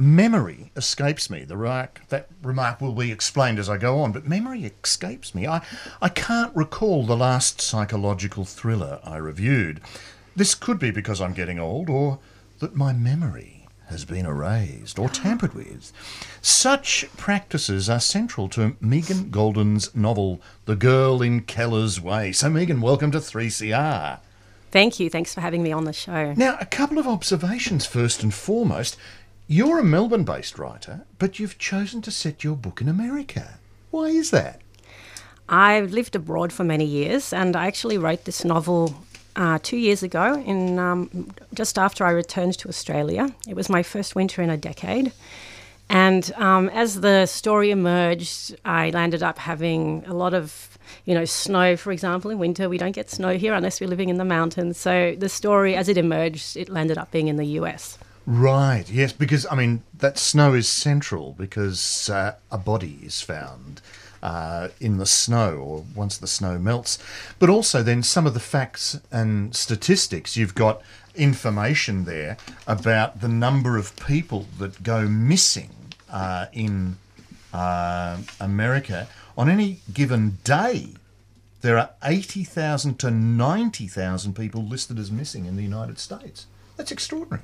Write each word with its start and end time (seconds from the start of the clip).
Memory 0.00 0.72
escapes 0.76 1.28
me. 1.28 1.44
The 1.44 1.58
remark, 1.58 2.00
that 2.08 2.28
remark 2.42 2.80
will 2.80 2.94
be 2.94 3.12
explained 3.12 3.58
as 3.58 3.68
I 3.68 3.76
go 3.76 3.98
on, 4.00 4.12
but 4.12 4.26
memory 4.26 4.64
escapes 4.64 5.34
me. 5.34 5.46
I, 5.46 5.60
I 6.00 6.08
can't 6.08 6.56
recall 6.56 7.04
the 7.04 7.18
last 7.18 7.60
psychological 7.60 8.46
thriller 8.46 9.00
I 9.04 9.18
reviewed. 9.18 9.82
This 10.34 10.54
could 10.54 10.78
be 10.78 10.90
because 10.90 11.20
I'm 11.20 11.34
getting 11.34 11.58
old, 11.58 11.90
or 11.90 12.18
that 12.60 12.74
my 12.74 12.94
memory 12.94 13.68
has 13.88 14.06
been 14.06 14.24
erased 14.24 14.98
or 14.98 15.10
tampered 15.10 15.52
with. 15.52 15.92
Such 16.40 17.04
practices 17.18 17.90
are 17.90 18.00
central 18.00 18.48
to 18.50 18.76
Megan 18.80 19.28
Goldin's 19.28 19.94
novel, 19.94 20.40
The 20.64 20.76
Girl 20.76 21.20
in 21.20 21.42
Keller's 21.42 22.00
Way. 22.00 22.32
So, 22.32 22.48
Megan, 22.48 22.80
welcome 22.80 23.10
to 23.10 23.18
3CR. 23.18 24.20
Thank 24.70 25.00
you. 25.00 25.10
Thanks 25.10 25.34
for 25.34 25.40
having 25.40 25.62
me 25.62 25.72
on 25.72 25.84
the 25.84 25.92
show. 25.92 26.32
Now, 26.34 26.56
a 26.60 26.66
couple 26.66 26.98
of 26.98 27.08
observations 27.08 27.86
first 27.86 28.22
and 28.22 28.32
foremost. 28.32 28.96
You're 29.52 29.80
a 29.80 29.84
Melbourne 29.84 30.22
based 30.22 30.60
writer, 30.60 31.00
but 31.18 31.40
you've 31.40 31.58
chosen 31.58 32.02
to 32.02 32.12
set 32.12 32.44
your 32.44 32.54
book 32.54 32.80
in 32.80 32.88
America. 32.88 33.58
Why 33.90 34.04
is 34.04 34.30
that? 34.30 34.60
I've 35.48 35.90
lived 35.90 36.14
abroad 36.14 36.52
for 36.52 36.62
many 36.62 36.84
years, 36.84 37.32
and 37.32 37.56
I 37.56 37.66
actually 37.66 37.98
wrote 37.98 38.26
this 38.26 38.44
novel 38.44 38.94
uh, 39.34 39.58
two 39.60 39.76
years 39.76 40.04
ago, 40.04 40.40
in 40.46 40.78
um, 40.78 41.34
just 41.52 41.80
after 41.80 42.04
I 42.04 42.10
returned 42.10 42.58
to 42.58 42.68
Australia. 42.68 43.34
It 43.48 43.56
was 43.56 43.68
my 43.68 43.82
first 43.82 44.14
winter 44.14 44.40
in 44.40 44.50
a 44.50 44.56
decade. 44.56 45.10
And 45.88 46.32
um, 46.36 46.68
as 46.68 47.00
the 47.00 47.26
story 47.26 47.72
emerged, 47.72 48.54
I 48.64 48.90
landed 48.90 49.24
up 49.24 49.36
having 49.36 50.04
a 50.06 50.14
lot 50.14 50.32
of, 50.32 50.78
you 51.06 51.14
know, 51.14 51.24
snow, 51.24 51.76
for 51.76 51.90
example, 51.90 52.30
in 52.30 52.38
winter. 52.38 52.68
We 52.68 52.78
don't 52.78 52.92
get 52.92 53.10
snow 53.10 53.36
here 53.36 53.54
unless 53.54 53.80
we're 53.80 53.90
living 53.90 54.10
in 54.10 54.16
the 54.16 54.24
mountains. 54.24 54.78
So 54.78 55.16
the 55.18 55.28
story, 55.28 55.74
as 55.74 55.88
it 55.88 55.98
emerged, 55.98 56.56
it 56.56 56.68
landed 56.68 56.98
up 56.98 57.10
being 57.10 57.26
in 57.26 57.34
the 57.34 57.58
US. 57.58 57.98
Right, 58.32 58.88
yes, 58.88 59.12
because 59.12 59.44
I 59.50 59.56
mean, 59.56 59.82
that 59.92 60.16
snow 60.16 60.54
is 60.54 60.68
central 60.68 61.34
because 61.36 62.08
uh, 62.08 62.36
a 62.48 62.58
body 62.58 63.00
is 63.02 63.20
found 63.20 63.80
uh, 64.22 64.68
in 64.78 64.98
the 64.98 65.04
snow 65.04 65.56
or 65.56 65.84
once 65.96 66.16
the 66.16 66.28
snow 66.28 66.56
melts. 66.56 67.00
But 67.40 67.50
also, 67.50 67.82
then, 67.82 68.04
some 68.04 68.28
of 68.28 68.34
the 68.34 68.38
facts 68.38 69.00
and 69.10 69.52
statistics 69.56 70.36
you've 70.36 70.54
got 70.54 70.80
information 71.16 72.04
there 72.04 72.36
about 72.68 73.20
the 73.20 73.26
number 73.26 73.76
of 73.76 73.96
people 73.96 74.46
that 74.60 74.84
go 74.84 75.08
missing 75.08 75.70
uh, 76.08 76.46
in 76.52 76.98
uh, 77.52 78.18
America 78.38 79.08
on 79.36 79.50
any 79.50 79.80
given 79.92 80.38
day. 80.44 80.90
There 81.62 81.76
are 81.76 81.90
80,000 82.04 82.96
to 83.00 83.10
90,000 83.10 84.34
people 84.34 84.64
listed 84.64 85.00
as 85.00 85.10
missing 85.10 85.46
in 85.46 85.56
the 85.56 85.64
United 85.64 85.98
States. 85.98 86.46
That's 86.76 86.92
extraordinary. 86.92 87.42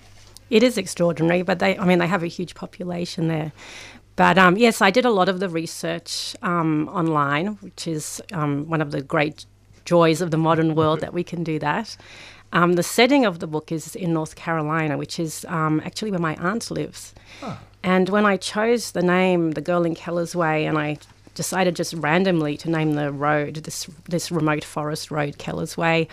It 0.50 0.62
is 0.62 0.78
extraordinary, 0.78 1.42
but 1.42 1.58
they, 1.58 1.76
I 1.78 1.84
mean, 1.84 1.98
they 1.98 2.06
have 2.06 2.22
a 2.22 2.28
huge 2.28 2.54
population 2.54 3.28
there. 3.28 3.52
But 4.14 4.38
um, 4.38 4.56
yes, 4.56 4.80
I 4.80 4.90
did 4.90 5.04
a 5.04 5.10
lot 5.10 5.28
of 5.28 5.40
the 5.40 5.48
research 5.48 6.34
um, 6.42 6.88
online, 6.88 7.56
which 7.56 7.86
is 7.86 8.22
um, 8.32 8.68
one 8.68 8.80
of 8.80 8.90
the 8.90 9.02
great 9.02 9.44
joys 9.84 10.20
of 10.20 10.30
the 10.30 10.38
modern 10.38 10.74
world 10.74 11.00
that 11.00 11.12
we 11.12 11.22
can 11.22 11.44
do 11.44 11.58
that. 11.58 11.96
Um, 12.52 12.74
the 12.74 12.82
setting 12.82 13.24
of 13.24 13.40
the 13.40 13.46
book 13.46 13.70
is 13.70 13.94
in 13.94 14.12
North 14.12 14.36
Carolina, 14.36 14.96
which 14.96 15.18
is 15.18 15.44
um, 15.48 15.82
actually 15.84 16.10
where 16.10 16.20
my 16.20 16.36
aunt 16.36 16.70
lives. 16.70 17.14
Oh. 17.42 17.58
And 17.82 18.08
when 18.08 18.24
I 18.24 18.36
chose 18.36 18.92
the 18.92 19.02
name, 19.02 19.52
The 19.52 19.60
Girl 19.60 19.84
in 19.84 19.94
Keller's 19.94 20.34
Way, 20.34 20.66
and 20.66 20.78
I 20.78 20.98
decided 21.34 21.76
just 21.76 21.92
randomly 21.94 22.56
to 22.58 22.70
name 22.70 22.94
the 22.94 23.12
road, 23.12 23.56
this, 23.56 23.88
this 24.08 24.32
remote 24.32 24.64
forest 24.64 25.10
road, 25.10 25.38
Keller's 25.38 25.76
Way, 25.76 26.08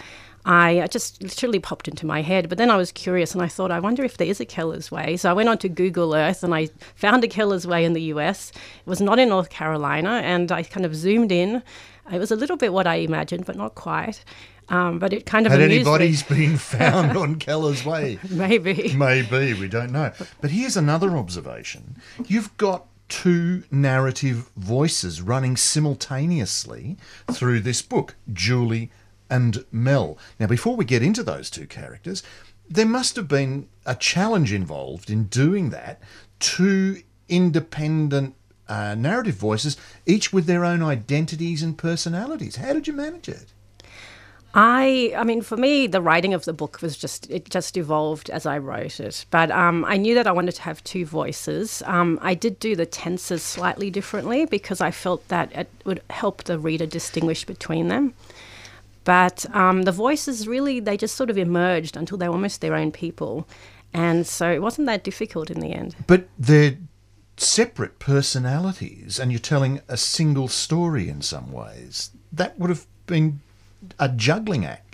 I 0.45 0.87
just 0.87 1.21
literally 1.21 1.59
popped 1.59 1.87
into 1.87 2.05
my 2.05 2.21
head. 2.21 2.49
But 2.49 2.57
then 2.57 2.69
I 2.69 2.75
was 2.75 2.91
curious 2.91 3.33
and 3.33 3.41
I 3.41 3.47
thought, 3.47 3.71
I 3.71 3.79
wonder 3.79 4.03
if 4.03 4.17
there 4.17 4.27
is 4.27 4.39
a 4.39 4.45
Keller's 4.45 4.91
Way. 4.91 5.15
So 5.17 5.29
I 5.29 5.33
went 5.33 5.49
on 5.49 5.57
to 5.59 5.69
Google 5.69 6.13
Earth 6.13 6.43
and 6.43 6.53
I 6.53 6.69
found 6.95 7.23
a 7.23 7.27
Keller's 7.27 7.65
Way 7.65 7.85
in 7.85 7.93
the 7.93 8.01
US. 8.13 8.51
It 8.51 8.89
was 8.89 8.99
not 8.99 9.19
in 9.19 9.29
North 9.29 9.49
Carolina. 9.49 10.21
And 10.23 10.51
I 10.51 10.63
kind 10.63 10.85
of 10.85 10.95
zoomed 10.95 11.31
in. 11.31 11.63
It 12.11 12.19
was 12.19 12.31
a 12.31 12.35
little 12.35 12.57
bit 12.57 12.73
what 12.73 12.87
I 12.87 12.95
imagined, 12.95 13.45
but 13.45 13.55
not 13.55 13.75
quite. 13.75 14.23
Um, 14.69 14.99
but 14.99 15.13
it 15.13 15.25
kind 15.25 15.45
of 15.45 15.51
had 15.51 15.61
anybody's 15.61 16.23
been 16.37 16.57
found 16.57 17.17
on 17.17 17.35
Keller's 17.35 17.85
Way? 17.85 18.19
Maybe, 18.29 18.93
maybe 18.95 19.53
we 19.53 19.67
don't 19.67 19.91
know. 19.91 20.11
But 20.41 20.51
here's 20.51 20.77
another 20.77 21.17
observation: 21.17 21.97
you've 22.25 22.55
got 22.57 22.85
two 23.09 23.63
narrative 23.69 24.49
voices 24.55 25.21
running 25.21 25.57
simultaneously 25.57 26.97
through 27.31 27.59
this 27.59 27.81
book, 27.81 28.15
Julie 28.31 28.89
and 29.33 29.66
Mel. 29.71 30.16
Now, 30.39 30.45
before 30.45 30.75
we 30.75 30.85
get 30.85 31.01
into 31.01 31.23
those 31.23 31.49
two 31.49 31.66
characters, 31.66 32.21
there 32.69 32.85
must 32.85 33.16
have 33.16 33.27
been 33.27 33.67
a 33.83 33.95
challenge 33.95 34.53
involved 34.53 35.09
in 35.09 35.23
doing 35.23 35.71
that. 35.71 35.99
Two 36.39 37.01
independent 37.27 38.35
uh, 38.69 38.93
narrative 38.93 39.33
voices, 39.33 39.75
each 40.05 40.31
with 40.31 40.45
their 40.45 40.63
own 40.63 40.83
identities 40.83 41.63
and 41.63 41.75
personalities. 41.75 42.57
How 42.57 42.73
did 42.73 42.88
you 42.88 42.93
manage 42.93 43.27
it? 43.27 43.47
I, 44.53 45.11
I 45.17 45.23
mean, 45.23 45.41
for 45.41 45.57
me, 45.57 45.88
the 45.88 45.99
writing 45.99 46.35
of 46.35 46.45
the 46.45 46.53
book 46.53 46.79
was 46.83 46.95
just 46.95 47.27
it 47.31 47.49
just 47.49 47.75
evolved 47.75 48.29
as 48.29 48.45
I 48.45 48.59
wrote 48.59 48.99
it. 48.99 49.25
But 49.31 49.49
um, 49.49 49.83
I 49.85 49.97
knew 49.97 50.13
that 50.13 50.27
I 50.27 50.31
wanted 50.31 50.53
to 50.55 50.61
have 50.61 50.83
two 50.83 51.07
voices. 51.07 51.81
Um, 51.88 52.19
I 52.22 52.35
did 52.35 52.59
do 52.59 52.75
the 52.75 52.85
tenses 52.85 53.41
slightly 53.41 53.89
differently 53.89 54.45
because 54.45 54.79
I 54.79 54.91
felt 54.91 55.27
that 55.29 55.51
it 55.53 55.72
would 55.85 56.03
help 56.11 56.43
the 56.43 56.59
reader 56.59 56.85
distinguish 56.85 57.45
between 57.45 57.88
them. 57.88 58.13
But 59.03 59.46
um, 59.56 59.84
the 59.84 59.91
voices 59.91 60.47
really, 60.47 60.80
they 60.80 60.97
just 60.97 61.16
sort 61.16 61.30
of 61.30 61.38
emerged 61.38 61.97
until 61.97 62.18
they 62.18 62.28
were 62.28 62.36
almost 62.36 62.62
their 62.62 62.75
own 62.75 62.91
people. 62.91 63.47
And 63.94 64.25
so 64.25 64.52
it 64.52 64.62
wasn't 64.62 64.88
that 64.88 65.03
difficult 65.03 65.52
in 65.52 65.59
the 65.59 65.74
end. 65.74 65.96
But 66.08 66.28
they're 66.40 66.78
separate 67.38 68.00
personalities, 68.00 69.19
and 69.19 69.31
you're 69.31 69.40
telling 69.40 69.81
a 69.88 69.97
single 69.97 70.47
story 70.47 71.09
in 71.09 71.22
some 71.22 71.52
ways. 71.52 72.12
That 72.31 72.58
would 72.59 72.69
have 72.69 72.86
been 73.06 73.41
a 74.00 74.09
juggling 74.09 74.66
act. 74.66 74.92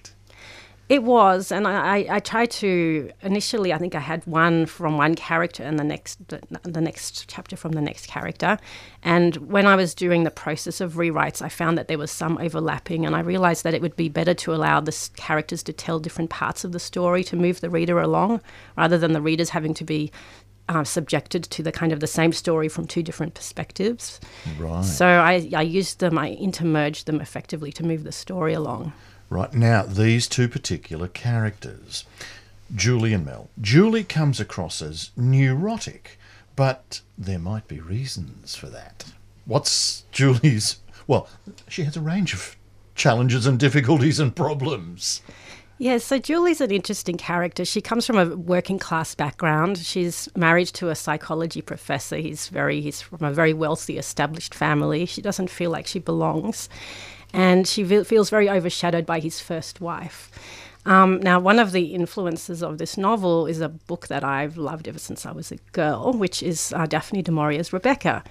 It 0.89 1.03
was, 1.03 1.51
and 1.51 1.67
I, 1.67 2.07
I, 2.09 2.19
tried 2.19 2.49
to 2.49 3.11
initially. 3.21 3.71
I 3.71 3.77
think 3.77 3.93
I 3.93 3.99
had 3.99 4.25
one 4.25 4.65
from 4.65 4.97
one 4.97 5.13
character, 5.13 5.61
and 5.61 5.77
the 5.77 5.83
next 5.83 6.27
the, 6.29 6.41
the, 6.63 6.81
next 6.81 7.29
chapter 7.29 7.55
from 7.55 7.73
the 7.73 7.81
next 7.81 8.07
character. 8.07 8.57
And 9.03 9.35
when 9.37 9.67
I 9.67 9.75
was 9.75 9.93
doing 9.93 10.23
the 10.23 10.31
process 10.31 10.81
of 10.81 10.93
rewrites, 10.93 11.43
I 11.43 11.49
found 11.49 11.77
that 11.77 11.89
there 11.89 11.99
was 11.99 12.09
some 12.09 12.39
overlapping, 12.39 13.05
and 13.05 13.15
I 13.15 13.19
realised 13.19 13.63
that 13.65 13.75
it 13.75 13.83
would 13.83 13.95
be 13.95 14.09
better 14.09 14.33
to 14.33 14.53
allow 14.55 14.79
the 14.79 15.09
characters 15.15 15.61
to 15.63 15.73
tell 15.73 15.99
different 15.99 16.31
parts 16.31 16.63
of 16.63 16.71
the 16.71 16.79
story 16.79 17.23
to 17.25 17.35
move 17.35 17.61
the 17.61 17.69
reader 17.69 17.99
along, 17.99 18.41
rather 18.75 18.97
than 18.97 19.13
the 19.13 19.21
readers 19.21 19.51
having 19.51 19.75
to 19.75 19.83
be 19.83 20.11
uh, 20.69 20.83
subjected 20.83 21.43
to 21.43 21.61
the 21.61 21.71
kind 21.71 21.91
of 21.91 21.99
the 21.99 22.07
same 22.07 22.33
story 22.33 22.67
from 22.67 22.87
two 22.87 23.03
different 23.03 23.35
perspectives. 23.35 24.19
Right. 24.57 24.83
So 24.83 25.05
I, 25.05 25.47
I 25.55 25.61
used 25.61 25.99
them, 25.99 26.17
I 26.17 26.29
intermerged 26.29 27.05
them 27.05 27.21
effectively 27.21 27.71
to 27.73 27.85
move 27.85 28.03
the 28.03 28.11
story 28.11 28.53
along. 28.53 28.91
Right 29.29 29.53
now, 29.53 29.83
these 29.83 30.27
two 30.27 30.47
particular 30.47 31.07
characters, 31.07 32.05
Julie 32.73 33.13
and 33.13 33.25
Mel. 33.25 33.49
Julie 33.61 34.03
comes 34.03 34.39
across 34.39 34.81
as 34.81 35.11
neurotic, 35.15 36.17
but 36.55 37.01
there 37.17 37.37
might 37.37 37.67
be 37.67 37.79
reasons 37.79 38.55
for 38.55 38.67
that. 38.67 39.05
What's 39.45 40.03
Julie's? 40.11 40.79
Well, 41.05 41.27
she 41.67 41.83
has 41.83 41.95
a 41.95 42.01
range 42.01 42.33
of 42.33 42.55
challenges 42.95 43.45
and 43.45 43.59
difficulties 43.59 44.19
and 44.19 44.35
problems. 44.35 45.21
Yeah, 45.77 45.99
so 45.99 46.17
Julie's 46.17 46.59
an 46.59 46.71
interesting 46.71 47.15
character. 47.15 47.63
She 47.63 47.79
comes 47.79 48.05
from 48.05 48.17
a 48.17 48.35
working 48.35 48.79
class 48.79 49.15
background. 49.15 49.77
She's 49.77 50.27
married 50.35 50.67
to 50.69 50.89
a 50.89 50.95
psychology 50.95 51.61
professor. 51.61 52.17
He's 52.17 52.49
very 52.49 52.81
he's 52.81 52.99
from 53.01 53.23
a 53.23 53.31
very 53.31 53.53
wealthy 53.53 53.97
established 53.97 54.53
family. 54.53 55.05
She 55.05 55.21
doesn't 55.21 55.49
feel 55.49 55.71
like 55.71 55.87
she 55.87 55.99
belongs 55.99 56.67
and 57.33 57.67
she 57.67 57.83
feels 58.03 58.29
very 58.29 58.49
overshadowed 58.49 59.05
by 59.05 59.19
his 59.19 59.39
first 59.39 59.81
wife. 59.81 60.31
Um, 60.85 61.19
now, 61.19 61.39
one 61.39 61.59
of 61.59 61.71
the 61.71 61.93
influences 61.93 62.63
of 62.63 62.77
this 62.77 62.97
novel 62.97 63.45
is 63.45 63.61
a 63.61 63.69
book 63.69 64.07
that 64.07 64.23
I've 64.23 64.57
loved 64.57 64.87
ever 64.87 64.99
since 64.99 65.25
I 65.25 65.31
was 65.31 65.51
a 65.51 65.57
girl, 65.71 66.13
which 66.13 66.41
is 66.41 66.73
uh, 66.75 66.85
Daphne 66.85 67.21
du 67.21 67.31
Maurier's 67.31 67.73
Rebecca, 67.73 68.23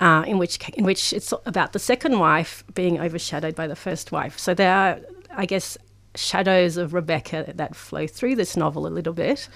uh, 0.00 0.24
in 0.26 0.38
which 0.38 0.58
in 0.70 0.84
which 0.84 1.12
it's 1.12 1.32
about 1.46 1.72
the 1.72 1.78
second 1.78 2.18
wife 2.18 2.64
being 2.74 3.00
overshadowed 3.00 3.54
by 3.54 3.66
the 3.66 3.76
first 3.76 4.12
wife. 4.12 4.38
So 4.38 4.54
there 4.54 4.74
are, 4.74 5.00
I 5.34 5.46
guess, 5.46 5.78
shadows 6.14 6.76
of 6.76 6.94
Rebecca 6.94 7.52
that 7.54 7.74
flow 7.76 8.06
through 8.06 8.36
this 8.36 8.56
novel 8.56 8.86
a 8.86 8.88
little 8.88 9.14
bit. 9.14 9.48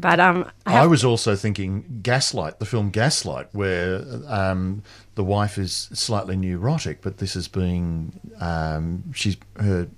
But 0.00 0.20
um, 0.20 0.48
I, 0.64 0.78
I, 0.78 0.86
was 0.86 1.04
also 1.04 1.34
thinking 1.34 2.00
Gaslight, 2.02 2.60
the 2.60 2.66
film 2.66 2.90
Gaslight, 2.90 3.48
where 3.52 4.04
um, 4.28 4.84
the 5.16 5.24
wife 5.24 5.58
is 5.58 5.88
slightly 5.92 6.36
neurotic, 6.36 7.02
but 7.02 7.18
this 7.18 7.34
is 7.34 7.48
being 7.48 8.20
um, 8.40 9.12
she's 9.12 9.36
her 9.58 9.88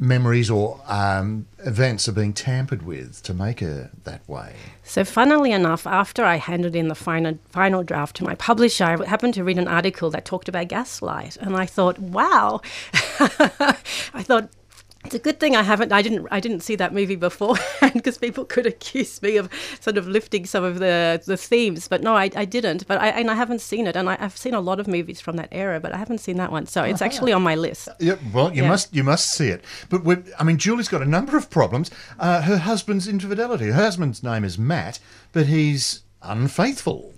memories 0.00 0.50
or 0.50 0.80
um, 0.86 1.46
events 1.58 2.08
are 2.08 2.12
being 2.12 2.32
tampered 2.32 2.82
with 2.82 3.22
to 3.22 3.34
make 3.34 3.60
her 3.60 3.90
that 4.04 4.26
way. 4.28 4.54
So, 4.82 5.04
funnily 5.04 5.52
enough, 5.52 5.86
after 5.86 6.24
I 6.24 6.36
handed 6.36 6.74
in 6.74 6.88
the 6.88 6.94
final, 6.94 7.38
final 7.50 7.84
draft 7.84 8.16
to 8.16 8.24
my 8.24 8.34
publisher, 8.34 8.84
I 8.84 9.06
happened 9.06 9.34
to 9.34 9.44
read 9.44 9.58
an 9.58 9.68
article 9.68 10.10
that 10.10 10.24
talked 10.24 10.48
about 10.48 10.68
gaslight. 10.68 11.36
And 11.36 11.54
I 11.54 11.66
thought, 11.66 11.98
wow. 11.98 12.62
I 13.20 14.22
thought, 14.22 14.48
it's 15.04 15.14
a 15.14 15.18
good 15.18 15.40
thing 15.40 15.56
I 15.56 15.62
haven't. 15.62 15.92
I 15.92 16.02
didn't. 16.02 16.28
I 16.30 16.40
didn't 16.40 16.60
see 16.60 16.76
that 16.76 16.92
movie 16.92 17.16
beforehand 17.16 17.92
because 17.94 18.18
people 18.18 18.44
could 18.44 18.66
accuse 18.66 19.20
me 19.22 19.38
of 19.38 19.48
sort 19.80 19.96
of 19.96 20.06
lifting 20.06 20.44
some 20.44 20.62
of 20.62 20.78
the 20.78 21.22
the 21.24 21.36
themes. 21.36 21.88
But 21.88 22.02
no, 22.02 22.14
I, 22.14 22.30
I 22.36 22.44
didn't. 22.44 22.86
But 22.86 23.00
I 23.00 23.08
and 23.08 23.30
I 23.30 23.34
haven't 23.34 23.60
seen 23.60 23.86
it. 23.86 23.96
And 23.96 24.10
I, 24.10 24.16
have 24.16 24.36
seen 24.36 24.52
a 24.52 24.60
lot 24.60 24.78
of 24.78 24.86
movies 24.86 25.20
from 25.20 25.36
that 25.36 25.48
era, 25.52 25.80
but 25.80 25.92
I 25.92 25.96
haven't 25.96 26.18
seen 26.18 26.36
that 26.36 26.52
one. 26.52 26.66
So 26.66 26.82
it's 26.84 27.00
actually 27.00 27.32
on 27.32 27.42
my 27.42 27.54
list. 27.54 27.88
Yeah, 27.98 28.16
well, 28.32 28.52
you 28.54 28.62
Yeah. 28.62 28.68
must 28.68 28.94
you 28.94 29.02
must 29.02 29.30
see 29.30 29.48
it. 29.48 29.64
But 29.88 30.04
we 30.04 30.16
I 30.38 30.44
mean, 30.44 30.58
Julie's 30.58 30.88
got 30.88 31.02
a 31.02 31.06
number 31.06 31.36
of 31.36 31.48
problems. 31.48 31.90
Uh, 32.18 32.42
her 32.42 32.58
husband's 32.58 33.08
infidelity. 33.08 33.66
Her 33.68 33.72
husband's 33.82 34.22
name 34.22 34.44
is 34.44 34.58
Matt, 34.58 34.98
but 35.32 35.46
he's 35.46 36.02
unfaithful, 36.22 37.14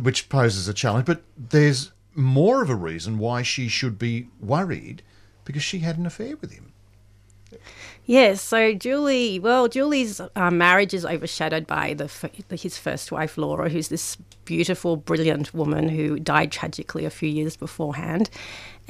which 0.00 0.28
poses 0.28 0.68
a 0.68 0.74
challenge. 0.74 1.06
But 1.06 1.22
there's 1.36 1.90
more 2.14 2.62
of 2.62 2.70
a 2.70 2.76
reason 2.76 3.18
why 3.18 3.42
she 3.42 3.66
should 3.68 3.98
be 3.98 4.28
worried 4.40 5.02
because 5.44 5.62
she 5.64 5.80
had 5.80 5.98
an 5.98 6.06
affair 6.06 6.36
with 6.36 6.52
him. 6.52 6.72
Yes, 8.04 8.40
so 8.40 8.72
Julie, 8.72 9.38
well, 9.38 9.68
Julie's 9.68 10.20
uh, 10.34 10.50
marriage 10.50 10.94
is 10.94 11.04
overshadowed 11.04 11.66
by 11.66 11.92
the, 11.92 12.08
his 12.56 12.78
first 12.78 13.12
wife, 13.12 13.36
Laura, 13.36 13.68
who's 13.68 13.88
this 13.88 14.16
beautiful, 14.46 14.96
brilliant 14.96 15.52
woman 15.52 15.90
who 15.90 16.18
died 16.18 16.50
tragically 16.50 17.04
a 17.04 17.10
few 17.10 17.28
years 17.28 17.54
beforehand. 17.54 18.30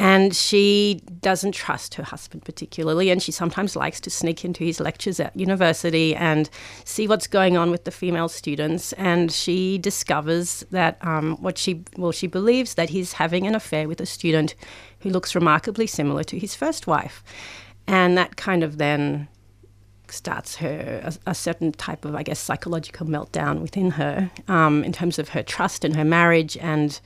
And 0.00 0.36
she 0.36 1.02
doesn't 1.20 1.50
trust 1.50 1.94
her 1.94 2.04
husband 2.04 2.44
particularly, 2.44 3.10
and 3.10 3.20
she 3.20 3.32
sometimes 3.32 3.74
likes 3.74 4.00
to 4.02 4.10
sneak 4.10 4.44
into 4.44 4.62
his 4.62 4.78
lectures 4.78 5.18
at 5.18 5.36
university 5.36 6.14
and 6.14 6.48
see 6.84 7.08
what's 7.08 7.26
going 7.26 7.56
on 7.56 7.72
with 7.72 7.82
the 7.82 7.90
female 7.90 8.28
students. 8.28 8.92
And 8.92 9.32
she 9.32 9.78
discovers 9.78 10.64
that 10.70 11.04
um, 11.04 11.36
what 11.42 11.58
she, 11.58 11.82
well, 11.96 12.12
she 12.12 12.28
believes 12.28 12.74
that 12.74 12.90
he's 12.90 13.14
having 13.14 13.48
an 13.48 13.56
affair 13.56 13.88
with 13.88 14.00
a 14.00 14.06
student 14.06 14.54
who 15.00 15.10
looks 15.10 15.34
remarkably 15.34 15.88
similar 15.88 16.22
to 16.22 16.38
his 16.38 16.54
first 16.54 16.86
wife 16.86 17.24
and 17.88 18.16
that 18.16 18.36
kind 18.36 18.62
of 18.62 18.78
then 18.78 19.26
starts 20.10 20.56
her 20.56 21.00
a, 21.26 21.30
a 21.30 21.34
certain 21.34 21.72
type 21.72 22.04
of, 22.04 22.14
I 22.14 22.22
guess, 22.22 22.38
psychological 22.38 23.06
meltdown 23.06 23.60
within 23.60 23.90
her 23.92 24.30
um, 24.48 24.84
in 24.84 24.92
terms 24.92 25.18
of 25.18 25.30
her 25.30 25.42
trust 25.42 25.84
in 25.84 25.94
her 25.94 26.04
marriage 26.04 26.56
and 26.58 26.98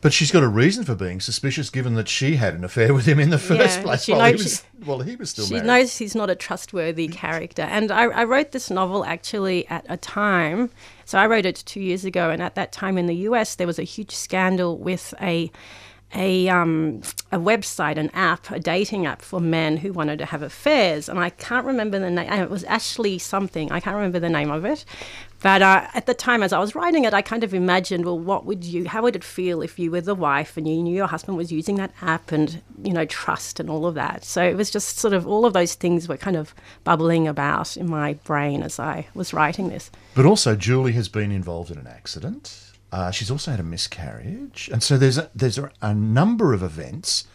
But 0.00 0.12
she's 0.12 0.30
got 0.30 0.42
a 0.42 0.48
reason 0.48 0.84
for 0.84 0.94
being 0.94 1.20
suspicious, 1.20 1.68
given 1.68 1.94
that 1.94 2.08
she 2.08 2.36
had 2.36 2.54
an 2.54 2.64
affair 2.64 2.94
with 2.94 3.06
him 3.06 3.18
in 3.20 3.30
the 3.30 3.38
first 3.38 3.78
Yeah, 3.78 3.82
place. 3.82 4.04
she 4.04 4.12
While 4.12 4.24
he 4.26 4.32
knows 4.32 4.44
was, 4.44 4.64
well, 4.86 5.00
he 5.00 5.16
was 5.16 5.30
still 5.30 5.44
she 5.46 5.54
married. 5.54 5.66
knows 5.66 5.98
he's 5.98 6.14
not 6.14 6.30
a 6.30 6.34
trustworthy 6.34 7.08
character. 7.08 7.62
And 7.62 7.90
I, 7.90 8.04
I 8.04 8.24
wrote 8.24 8.52
this 8.52 8.70
novel 8.70 9.04
actually 9.04 9.66
at 9.68 9.84
a 9.88 9.96
time. 9.98 10.70
So 11.04 11.18
I 11.18 11.26
wrote 11.26 11.44
it 11.46 11.56
two 11.66 11.80
years 11.80 12.04
ago, 12.04 12.30
and 12.30 12.40
at 12.42 12.54
that 12.54 12.72
time 12.72 12.96
in 12.98 13.06
the 13.06 13.16
US, 13.30 13.56
there 13.56 13.66
was 13.66 13.78
a 13.78 13.84
huge 13.84 14.12
scandal 14.14 14.78
with 14.78 15.12
a 15.20 15.50
a 16.16 16.48
um, 16.48 17.02
a 17.30 17.38
website, 17.38 17.98
an 17.98 18.10
app, 18.14 18.50
a 18.50 18.58
dating 18.58 19.06
app 19.06 19.22
for 19.22 19.38
men 19.40 19.76
who 19.76 19.92
wanted 19.92 20.18
to 20.18 20.26
have 20.26 20.42
affairs, 20.42 21.08
and 21.08 21.18
I 21.18 21.30
can't 21.30 21.66
remember 21.66 21.98
the 21.98 22.10
name. 22.10 22.32
It 22.32 22.50
was 22.50 22.64
Ashley 22.64 23.18
something. 23.18 23.70
I 23.70 23.80
can't 23.80 23.94
remember 23.94 24.18
the 24.18 24.30
name 24.30 24.50
of 24.50 24.64
it. 24.64 24.84
But 25.42 25.62
uh, 25.62 25.86
at 25.94 26.06
the 26.06 26.14
time, 26.14 26.42
as 26.42 26.52
I 26.52 26.58
was 26.58 26.74
writing 26.74 27.04
it, 27.04 27.12
I 27.12 27.20
kind 27.22 27.44
of 27.44 27.52
imagined, 27.52 28.04
well, 28.04 28.18
what 28.18 28.46
would 28.46 28.64
you, 28.64 28.88
how 28.88 29.02
would 29.02 29.14
it 29.14 29.22
feel 29.22 29.60
if 29.60 29.78
you 29.78 29.90
were 29.90 30.00
the 30.00 30.14
wife 30.14 30.56
and 30.56 30.66
you 30.66 30.82
knew 30.82 30.96
your 30.96 31.06
husband 31.06 31.36
was 31.36 31.52
using 31.52 31.76
that 31.76 31.92
app 32.00 32.32
and, 32.32 32.62
you 32.82 32.92
know, 32.92 33.04
trust 33.04 33.60
and 33.60 33.68
all 33.68 33.86
of 33.86 33.94
that. 33.94 34.24
So 34.24 34.42
it 34.42 34.56
was 34.56 34.70
just 34.70 34.98
sort 34.98 35.12
of 35.12 35.26
all 35.26 35.44
of 35.44 35.52
those 35.52 35.74
things 35.74 36.08
were 36.08 36.16
kind 36.16 36.36
of 36.36 36.54
bubbling 36.84 37.28
about 37.28 37.76
in 37.76 37.88
my 37.88 38.14
brain 38.24 38.62
as 38.62 38.80
I 38.80 39.06
was 39.14 39.34
writing 39.34 39.68
this. 39.68 39.90
But 40.14 40.24
also, 40.24 40.56
Julie 40.56 40.92
has 40.92 41.08
been 41.08 41.30
involved 41.30 41.70
in 41.70 41.78
an 41.78 41.86
accident. 41.86 42.72
Uh, 42.92 43.10
she's 43.10 43.30
also 43.30 43.50
had 43.50 43.60
a 43.60 43.64
miscarriage, 43.64 44.70
and 44.72 44.82
so 44.82 44.96
there's 44.96 45.18
a, 45.18 45.30
there's 45.34 45.58
a, 45.58 45.70
a 45.82 45.92
number 45.92 46.52
of 46.52 46.62
events 46.62 47.26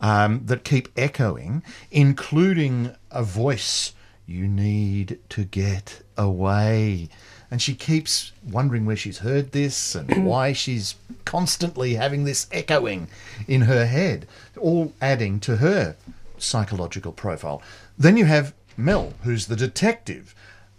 um, 0.00 0.42
that 0.46 0.64
keep 0.64 0.88
echoing, 0.96 1.62
including 1.90 2.94
a 3.10 3.22
voice. 3.22 3.92
You 4.26 4.48
need 4.48 5.20
to 5.30 5.44
get 5.44 6.02
away, 6.16 7.08
and 7.50 7.62
she 7.62 7.74
keeps 7.74 8.32
wondering 8.42 8.84
where 8.84 8.96
she's 8.96 9.18
heard 9.18 9.52
this 9.52 9.94
and 9.94 10.24
why 10.26 10.52
she's 10.52 10.96
constantly 11.24 11.94
having 11.94 12.24
this 12.24 12.48
echoing 12.50 13.08
in 13.46 13.62
her 13.62 13.86
head, 13.86 14.26
all 14.58 14.92
adding 15.00 15.38
to 15.40 15.58
her 15.58 15.96
psychological 16.38 17.12
profile. 17.12 17.62
Then 17.96 18.16
you 18.16 18.24
have 18.24 18.52
Mel, 18.76 19.14
who's 19.22 19.46
the 19.46 19.56
detective, 19.56 20.34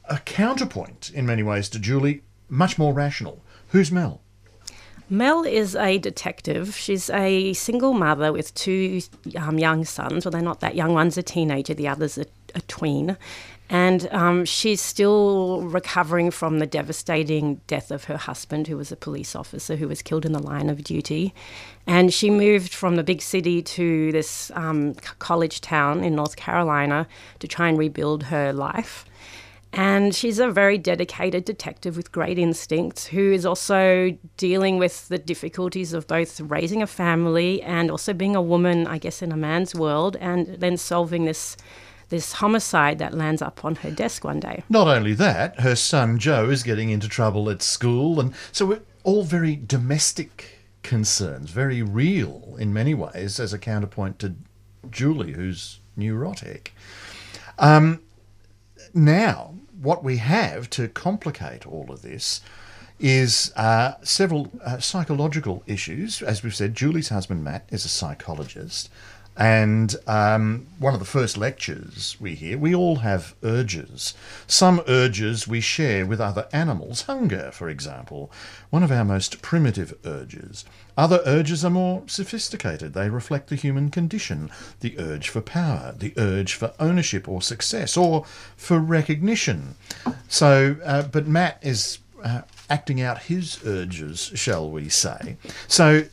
a 0.05 0.19
counterpoint 0.19 1.11
in 1.13 1.25
many 1.25 1.43
ways 1.43 1.69
to 1.69 1.79
Julie, 1.79 2.21
much 2.49 2.77
more 2.77 2.93
rational. 2.93 3.41
Who's 3.77 3.91
Mel? 3.91 4.21
Mel 5.07 5.43
is 5.43 5.75
a 5.75 5.99
detective. 5.99 6.75
She's 6.75 7.11
a 7.11 7.53
single 7.53 7.93
mother 7.93 8.33
with 8.33 8.51
two 8.55 9.01
um, 9.37 9.59
young 9.59 9.85
sons. 9.85 10.25
Well, 10.25 10.31
they're 10.31 10.41
not 10.41 10.61
that 10.61 10.73
young. 10.73 10.95
One's 10.95 11.15
a 11.15 11.21
teenager, 11.21 11.75
the 11.75 11.87
other's 11.87 12.17
a, 12.17 12.25
a 12.55 12.61
tween. 12.61 13.17
And 13.69 14.11
um, 14.11 14.45
she's 14.45 14.81
still 14.81 15.61
recovering 15.61 16.31
from 16.31 16.57
the 16.57 16.65
devastating 16.65 17.61
death 17.67 17.91
of 17.91 18.05
her 18.05 18.17
husband, 18.17 18.65
who 18.65 18.77
was 18.77 18.91
a 18.91 18.95
police 18.95 19.35
officer 19.35 19.75
who 19.75 19.87
was 19.87 20.01
killed 20.01 20.25
in 20.25 20.31
the 20.31 20.41
line 20.41 20.71
of 20.71 20.83
duty. 20.83 21.35
And 21.85 22.11
she 22.11 22.31
moved 22.31 22.73
from 22.73 22.95
the 22.95 23.03
big 23.03 23.21
city 23.21 23.61
to 23.61 24.11
this 24.11 24.49
um, 24.55 24.95
college 25.19 25.61
town 25.61 26.03
in 26.03 26.15
North 26.15 26.35
Carolina 26.35 27.07
to 27.37 27.47
try 27.47 27.69
and 27.69 27.77
rebuild 27.77 28.23
her 28.23 28.51
life. 28.51 29.05
And 29.73 30.15
she's 30.15 30.39
a 30.39 30.49
very 30.49 30.77
dedicated 30.77 31.45
detective 31.45 31.97
with 31.97 32.11
great 32.11 32.39
instincts 32.39 33.07
who 33.07 33.31
is 33.31 33.45
also 33.45 34.17
dealing 34.37 34.77
with 34.77 35.07
the 35.09 35.17
difficulties 35.17 35.93
of 35.93 36.07
both 36.07 36.39
raising 36.39 36.81
a 36.81 36.87
family 36.87 37.61
and 37.61 37.91
also 37.91 38.13
being 38.13 38.35
a 38.35 38.41
woman, 38.41 38.87
I 38.87 38.97
guess, 38.97 39.21
in 39.21 39.31
a 39.31 39.37
man's 39.37 39.75
world, 39.75 40.15
and 40.17 40.47
then 40.59 40.77
solving 40.77 41.25
this 41.25 41.57
this 42.09 42.31
homicide 42.33 42.99
that 42.99 43.13
lands 43.13 43.41
up 43.41 43.65
on 43.65 43.75
her 43.75 43.91
desk 43.91 44.23
one 44.23 44.39
day. 44.39 44.63
Not 44.69 44.87
only 44.87 45.13
that, 45.15 45.59
her 45.59 45.75
son 45.75 46.17
Joe 46.17 46.49
is 46.49 46.63
getting 46.63 46.89
into 46.89 47.09
trouble 47.09 47.49
at 47.49 47.61
school, 47.61 48.21
and 48.21 48.33
so 48.53 48.65
we're 48.65 48.81
all 49.03 49.23
very 49.23 49.57
domestic 49.57 50.59
concerns, 50.83 51.49
very 51.49 51.81
real 51.81 52.55
in 52.57 52.71
many 52.73 52.93
ways, 52.93 53.41
as 53.41 53.51
a 53.51 53.59
counterpoint 53.59 54.19
to 54.19 54.35
Julie, 54.89 55.33
who's 55.33 55.81
neurotic. 55.97 56.73
Um, 57.59 57.99
now, 58.93 59.55
what 59.81 60.03
we 60.03 60.17
have 60.17 60.69
to 60.71 60.87
complicate 60.87 61.65
all 61.67 61.91
of 61.91 62.01
this 62.01 62.41
is 62.99 63.53
uh, 63.55 63.93
several 64.01 64.51
uh, 64.63 64.79
psychological 64.79 65.63
issues. 65.67 66.21
As 66.21 66.43
we've 66.43 66.55
said, 66.55 66.73
Julie's 66.75 67.09
husband 67.09 67.43
Matt 67.43 67.67
is 67.69 67.85
a 67.85 67.89
psychologist. 67.89 68.89
And 69.37 69.95
um, 70.07 70.65
one 70.79 70.95
of 70.95 70.99
the 70.99 71.05
first 71.05 71.37
lectures 71.37 72.17
we 72.19 72.33
hear, 72.33 72.57
we 72.57 72.73
all 72.73 72.97
have 72.97 73.35
urges. 73.43 74.15
Some 74.47 74.81
urges 74.87 75.47
we 75.47 75.61
share 75.61 76.07
with 76.07 76.19
other 76.19 76.47
animals. 76.51 77.03
Hunger, 77.03 77.51
for 77.51 77.69
example, 77.69 78.31
one 78.71 78.81
of 78.81 78.91
our 78.91 79.05
most 79.05 79.43
primitive 79.43 79.93
urges. 80.03 80.65
Other 80.97 81.21
urges 81.25 81.63
are 81.63 81.69
more 81.69 82.01
sophisticated. 82.07 82.93
They 82.93 83.09
reflect 83.09 83.49
the 83.49 83.55
human 83.55 83.91
condition 83.91 84.49
the 84.79 84.97
urge 84.97 85.29
for 85.29 85.41
power, 85.41 85.93
the 85.95 86.13
urge 86.17 86.55
for 86.55 86.73
ownership 86.79 87.27
or 87.29 87.41
success, 87.43 87.95
or 87.95 88.25
for 88.55 88.79
recognition. 88.79 89.75
So, 90.27 90.77
uh, 90.83 91.03
but 91.03 91.27
Matt 91.27 91.59
is 91.61 91.99
uh, 92.23 92.41
acting 92.69 93.01
out 93.01 93.23
his 93.23 93.59
urges, 93.65 94.31
shall 94.33 94.69
we 94.69 94.89
say. 94.89 95.37
So, 95.67 96.05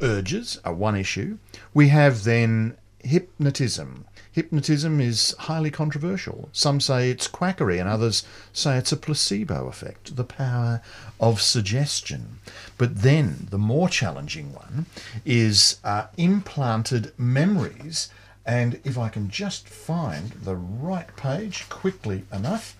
urges 0.00 0.58
are 0.64 0.74
one 0.74 0.96
issue. 0.96 1.38
We 1.76 1.88
have 1.88 2.24
then 2.24 2.78
hypnotism. 3.00 4.06
Hypnotism 4.32 4.98
is 4.98 5.34
highly 5.40 5.70
controversial. 5.70 6.48
Some 6.50 6.80
say 6.80 7.10
it's 7.10 7.28
quackery, 7.28 7.78
and 7.78 7.86
others 7.86 8.24
say 8.54 8.78
it's 8.78 8.92
a 8.92 8.96
placebo 8.96 9.68
effect, 9.68 10.16
the 10.16 10.24
power 10.24 10.80
of 11.20 11.42
suggestion. 11.42 12.38
But 12.78 13.02
then 13.02 13.48
the 13.50 13.58
more 13.58 13.90
challenging 13.90 14.54
one 14.54 14.86
is 15.26 15.78
uh, 15.84 16.06
implanted 16.16 17.12
memories. 17.18 18.08
And 18.46 18.80
if 18.82 18.96
I 18.96 19.10
can 19.10 19.28
just 19.28 19.68
find 19.68 20.30
the 20.30 20.56
right 20.56 21.14
page 21.14 21.68
quickly 21.68 22.22
enough, 22.32 22.74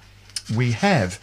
we 0.57 0.73
have 0.73 1.21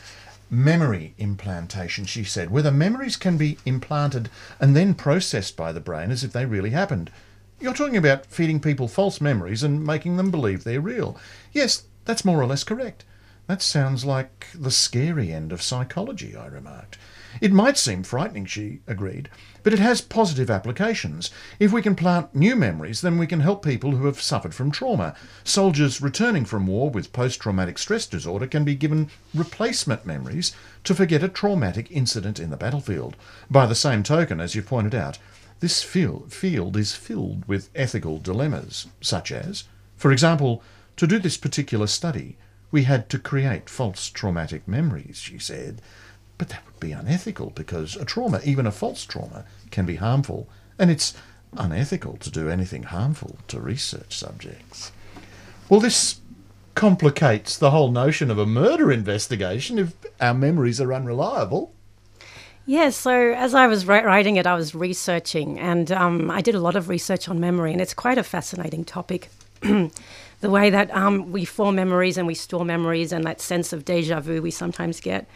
memory 0.48 1.16
implantation, 1.18 2.06
she 2.06 2.24
said, 2.24 2.52
whether 2.52 2.70
memories 2.70 3.18
can 3.18 3.36
be 3.36 3.58
implanted 3.66 4.30
and 4.60 4.76
then 4.76 4.94
processed 4.94 5.58
by 5.58 5.72
the 5.72 5.80
brain 5.80 6.12
as 6.12 6.24
if 6.24 6.34
they 6.34 6.46
really 6.46 6.70
happened. 6.70 7.10
You're 7.64 7.74
talking 7.74 7.96
about 7.96 8.26
feeding 8.26 8.60
people 8.60 8.90
false 8.90 9.22
memories 9.22 9.64
and 9.64 9.86
making 9.86 10.18
them 10.18 10.30
believe 10.30 10.66
they're 10.66 10.82
real. 10.82 11.18
Yes, 11.54 11.86
that's 12.04 12.26
more 12.26 12.42
or 12.42 12.46
less 12.46 12.66
correct. 12.66 13.06
That 13.48 13.62
sounds 13.62 14.04
like 14.04 14.48
the 14.54 14.70
scary 14.70 15.32
end 15.32 15.54
of 15.54 15.62
psychology, 15.62 16.36
I 16.36 16.48
remarked. 16.48 16.98
It 17.40 17.54
might 17.54 17.78
seem 17.78 18.04
frightening, 18.04 18.48
she 18.48 18.82
agreed, 18.86 19.30
but 19.64 19.72
it 19.72 19.80
has 19.80 20.02
positive 20.02 20.52
applications. 20.52 21.32
If 21.58 21.72
we 21.72 21.82
can 21.82 21.96
plant 21.96 22.36
new 22.36 22.58
memories, 22.58 23.00
then 23.00 23.18
we 23.18 23.28
can 23.28 23.40
help 23.40 23.64
people 23.64 23.92
who 23.92 24.08
have 24.08 24.22
suffered 24.22 24.54
from 24.54 24.70
trauma. 24.70 25.16
Soldiers 25.46 26.02
returning 26.02 26.44
from 26.44 26.68
war 26.68 26.90
with 26.90 27.14
post 27.14 27.40
traumatic 27.40 27.78
stress 27.78 28.06
disorder 28.06 28.46
can 28.46 28.66
be 28.66 28.76
given 28.76 29.10
replacement 29.34 30.06
memories 30.06 30.54
to 30.84 30.94
forget 30.94 31.24
a 31.24 31.30
traumatic 31.30 31.90
incident 31.90 32.42
in 32.42 32.50
the 32.50 32.58
battlefield. 32.58 33.16
By 33.50 33.66
the 33.68 33.74
same 33.74 34.04
token, 34.04 34.42
as 34.42 34.54
you 34.54 34.62
pointed 34.62 34.94
out, 34.94 35.18
this 35.60 35.82
field, 35.84 36.34
field 36.34 36.78
is 36.78 36.96
filled 36.96 37.46
with 37.48 37.70
ethical 37.76 38.20
dilemmas, 38.20 38.88
such 39.02 39.32
as, 39.32 39.66
for 39.96 40.12
example, 40.12 40.62
to 40.98 41.08
do 41.08 41.20
this 41.20 41.38
particular 41.38 41.88
study, 41.88 42.38
we 42.72 42.84
had 42.84 43.10
to 43.10 43.20
create 43.20 43.70
false 43.70 44.10
traumatic 44.10 44.68
memories, 44.68 45.18
she 45.18 45.38
said. 45.38 45.82
But 46.38 46.50
that 46.50 46.66
would 46.66 46.80
be 46.80 46.92
unethical 46.92 47.52
because 47.52 47.96
a 47.96 48.06
trauma, 48.06 48.42
even 48.44 48.66
a 48.66 48.72
false 48.72 49.06
trauma, 49.06 49.46
can 49.72 49.86
be 49.86 49.96
harmful, 49.96 50.50
and 50.80 50.90
it's 50.90 51.14
unethical 51.56 52.18
to 52.18 52.32
do 52.32 52.50
anything 52.50 52.84
harmful 52.84 53.38
to 53.48 53.60
research 53.60 54.18
subjects. 54.18 54.92
Well, 55.70 55.80
this 55.80 56.20
complicates 56.76 57.58
the 57.58 57.72
whole 57.72 57.92
notion 57.92 58.32
of 58.32 58.40
a 58.40 58.46
murder 58.46 58.92
investigation 58.92 59.78
if 59.78 59.94
our 60.20 60.34
memories 60.34 60.82
are 60.82 60.94
unreliable. 60.94 61.74
Yeah, 62.66 62.92
so 62.92 63.34
as 63.34 63.54
I 63.54 63.68
was 63.68 63.86
writing 63.86 64.38
it, 64.38 64.48
I 64.48 64.56
was 64.56 64.74
researching, 64.74 65.60
and 65.60 65.92
um, 65.92 66.32
I 66.32 66.40
did 66.42 66.56
a 66.56 66.62
lot 66.62 66.78
of 66.78 66.88
research 66.88 67.28
on 67.28 67.40
memory, 67.40 67.74
and 67.74 67.82
it's 67.82 67.94
quite 67.94 68.18
a 68.18 68.24
fascinating 68.24 68.86
topic. 68.86 69.30
the 69.62 69.92
way 70.50 70.70
that 70.70 70.94
um, 70.96 71.32
we 71.34 71.44
form 71.44 71.76
memories 71.76 72.18
and 72.18 72.26
we 72.26 72.36
store 72.36 72.64
memories, 72.64 73.12
and 73.12 73.26
that 73.26 73.42
sense 73.42 73.74
of 73.74 73.84
deja 73.84 74.22
vu 74.22 74.42
we 74.42 74.50
sometimes 74.50 75.02
get. 75.02 75.28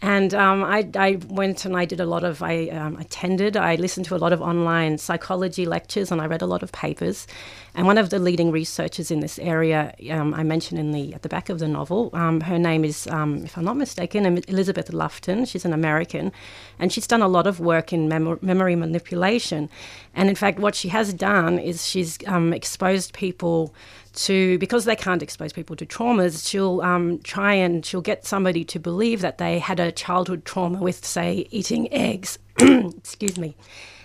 And 0.00 0.32
um, 0.32 0.62
I, 0.62 0.88
I, 0.94 1.18
went 1.28 1.64
and 1.64 1.76
I 1.76 1.84
did 1.84 1.98
a 1.98 2.06
lot 2.06 2.22
of, 2.22 2.40
I 2.40 2.68
um, 2.68 2.96
attended, 2.98 3.56
I 3.56 3.74
listened 3.74 4.06
to 4.06 4.14
a 4.14 4.18
lot 4.18 4.32
of 4.32 4.40
online 4.40 4.96
psychology 4.98 5.66
lectures 5.66 6.12
and 6.12 6.20
I 6.20 6.26
read 6.26 6.40
a 6.40 6.46
lot 6.46 6.62
of 6.62 6.70
papers. 6.70 7.26
And 7.74 7.84
one 7.84 7.98
of 7.98 8.10
the 8.10 8.20
leading 8.20 8.52
researchers 8.52 9.10
in 9.10 9.18
this 9.18 9.40
area, 9.40 9.92
um, 10.10 10.34
I 10.34 10.44
mentioned 10.44 10.78
in 10.78 10.92
the 10.92 11.14
at 11.14 11.22
the 11.22 11.28
back 11.28 11.48
of 11.48 11.58
the 11.58 11.66
novel, 11.66 12.10
um, 12.12 12.42
her 12.42 12.60
name 12.60 12.84
is, 12.84 13.08
um, 13.08 13.44
if 13.44 13.58
I'm 13.58 13.64
not 13.64 13.76
mistaken, 13.76 14.38
Elizabeth 14.46 14.92
Loftus. 14.92 15.48
She's 15.48 15.64
an 15.64 15.72
American. 15.72 16.30
And 16.78 16.92
she's 16.92 17.08
done 17.08 17.22
a 17.22 17.28
lot 17.28 17.48
of 17.48 17.58
work 17.58 17.92
in 17.92 18.08
mem- 18.08 18.38
memory 18.40 18.76
manipulation. 18.76 19.68
And 20.14 20.28
in 20.28 20.36
fact, 20.36 20.60
what 20.60 20.76
she 20.76 20.90
has 20.90 21.12
done 21.12 21.58
is 21.58 21.84
she's 21.84 22.18
um, 22.28 22.52
exposed 22.52 23.14
people 23.14 23.74
to 24.18 24.58
because 24.58 24.84
they 24.84 24.96
can't 24.96 25.22
expose 25.22 25.52
people 25.52 25.76
to 25.76 25.86
traumas 25.86 26.48
she'll 26.48 26.80
um, 26.80 27.18
try 27.20 27.54
and 27.54 27.86
she'll 27.86 28.00
get 28.00 28.26
somebody 28.26 28.64
to 28.64 28.78
believe 28.78 29.20
that 29.20 29.38
they 29.38 29.58
had 29.58 29.78
a 29.78 29.92
childhood 29.92 30.44
trauma 30.44 30.80
with 30.80 31.04
say 31.04 31.46
eating 31.50 31.92
eggs. 31.92 32.38
Excuse 32.58 33.38
me. 33.38 33.56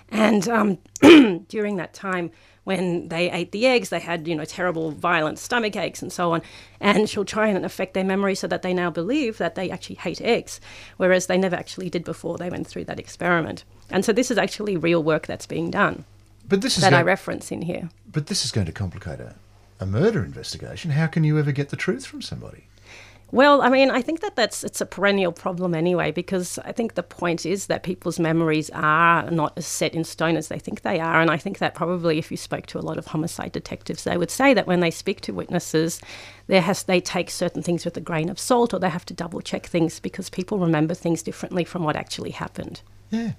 And 0.10 0.48
um, 0.48 0.78
during 1.48 1.78
that 1.78 1.94
time 1.94 2.32
when 2.64 3.10
they 3.10 3.30
ate 3.32 3.52
the 3.52 3.66
eggs 3.66 3.90
they 3.90 4.00
had 4.00 4.26
you 4.28 4.36
know 4.36 4.46
terrible 4.46 4.92
violent 4.92 5.40
stomach 5.40 5.76
aches 5.76 6.02
and 6.02 6.14
so 6.14 6.32
on. 6.34 6.42
And 6.80 7.10
she'll 7.10 7.26
try 7.26 7.48
and 7.48 7.66
affect 7.66 7.96
their 7.96 8.04
memory 8.04 8.36
so 8.36 8.48
that 8.48 8.62
they 8.62 8.74
now 8.74 8.92
believe 8.92 9.40
that 9.40 9.56
they 9.56 9.72
actually 9.72 9.96
hate 9.96 10.22
eggs 10.22 10.62
whereas 10.98 11.26
they 11.26 11.38
never 11.38 11.56
actually 11.56 11.90
did 11.90 12.04
before 12.04 12.38
they 12.38 12.52
went 12.52 12.68
through 12.68 12.86
that 12.86 13.00
experiment. 13.00 13.64
And 13.90 14.06
so 14.06 14.14
this 14.14 14.30
is 14.30 14.38
actually 14.38 14.78
real 14.78 15.02
work 15.02 15.26
that's 15.26 15.48
being 15.48 15.72
done 15.72 16.06
but 16.48 16.62
this 16.62 16.78
is 16.78 16.84
that 16.84 16.92
going, 16.92 17.00
I 17.00 17.04
reference 17.04 17.52
in 17.52 17.62
here. 17.62 17.90
But 18.12 18.28
this 18.28 18.44
is 18.44 18.52
going 18.52 18.66
to 18.66 18.74
complicate 18.74 19.20
it 19.20 19.34
a 19.84 19.86
murder 19.86 20.24
investigation, 20.24 20.92
how 20.92 21.08
can 21.08 21.24
you 21.24 21.38
ever 21.38 21.52
get 21.52 21.70
the 21.70 21.76
truth 21.76 22.06
from 22.06 22.22
somebody? 22.22 22.64
Well, 23.32 23.64
I 23.64 23.70
mean, 23.70 23.90
I 23.90 24.04
think 24.04 24.22
that 24.22 24.36
that's 24.36 24.64
it's 24.64 24.80
a 24.80 24.86
perennial 24.86 25.32
problem 25.32 25.74
anyway 25.74 26.12
because 26.12 26.60
I 26.60 26.72
think 26.72 26.94
the 26.94 27.02
point 27.02 27.48
is 27.48 27.66
that 27.66 27.82
people's 27.82 28.20
memories 28.20 28.70
are 28.70 29.30
not 29.32 29.54
as 29.58 29.66
set 29.66 29.96
in 29.96 30.04
stone 30.04 30.38
as 30.38 30.50
they 30.50 30.60
think 30.60 30.82
they 30.82 31.00
are, 31.00 31.20
and 31.20 31.32
I 31.32 31.38
think 31.38 31.58
that 31.58 31.74
probably 31.74 32.20
if 32.20 32.30
you 32.30 32.38
spoke 32.38 32.68
to 32.68 32.80
a 32.80 32.86
lot 32.88 33.00
of 33.00 33.08
homicide 33.08 33.52
detectives, 33.52 34.04
they 34.04 34.18
would 34.18 34.30
say 34.30 34.54
that 34.54 34.68
when 34.68 34.82
they 34.82 34.92
speak 34.92 35.20
to 35.22 35.34
witnesses, 35.34 36.00
there 36.46 36.62
has 36.62 36.84
they 36.84 37.02
take 37.02 37.32
certain 37.32 37.64
things 37.64 37.86
with 37.86 37.98
a 37.98 38.02
grain 38.02 38.30
of 38.30 38.40
salt, 38.40 38.72
or 38.72 38.80
they 38.80 38.90
have 38.90 39.06
to 39.06 39.16
double 39.16 39.42
check 39.42 39.66
things 39.66 40.00
because 40.00 40.30
people 40.30 40.60
remember 40.60 40.94
things 40.94 41.24
differently 41.24 41.64
from 41.64 41.84
what 41.84 41.96
actually 41.96 42.32
happened. 42.32 42.82
Yeah. 43.10 43.32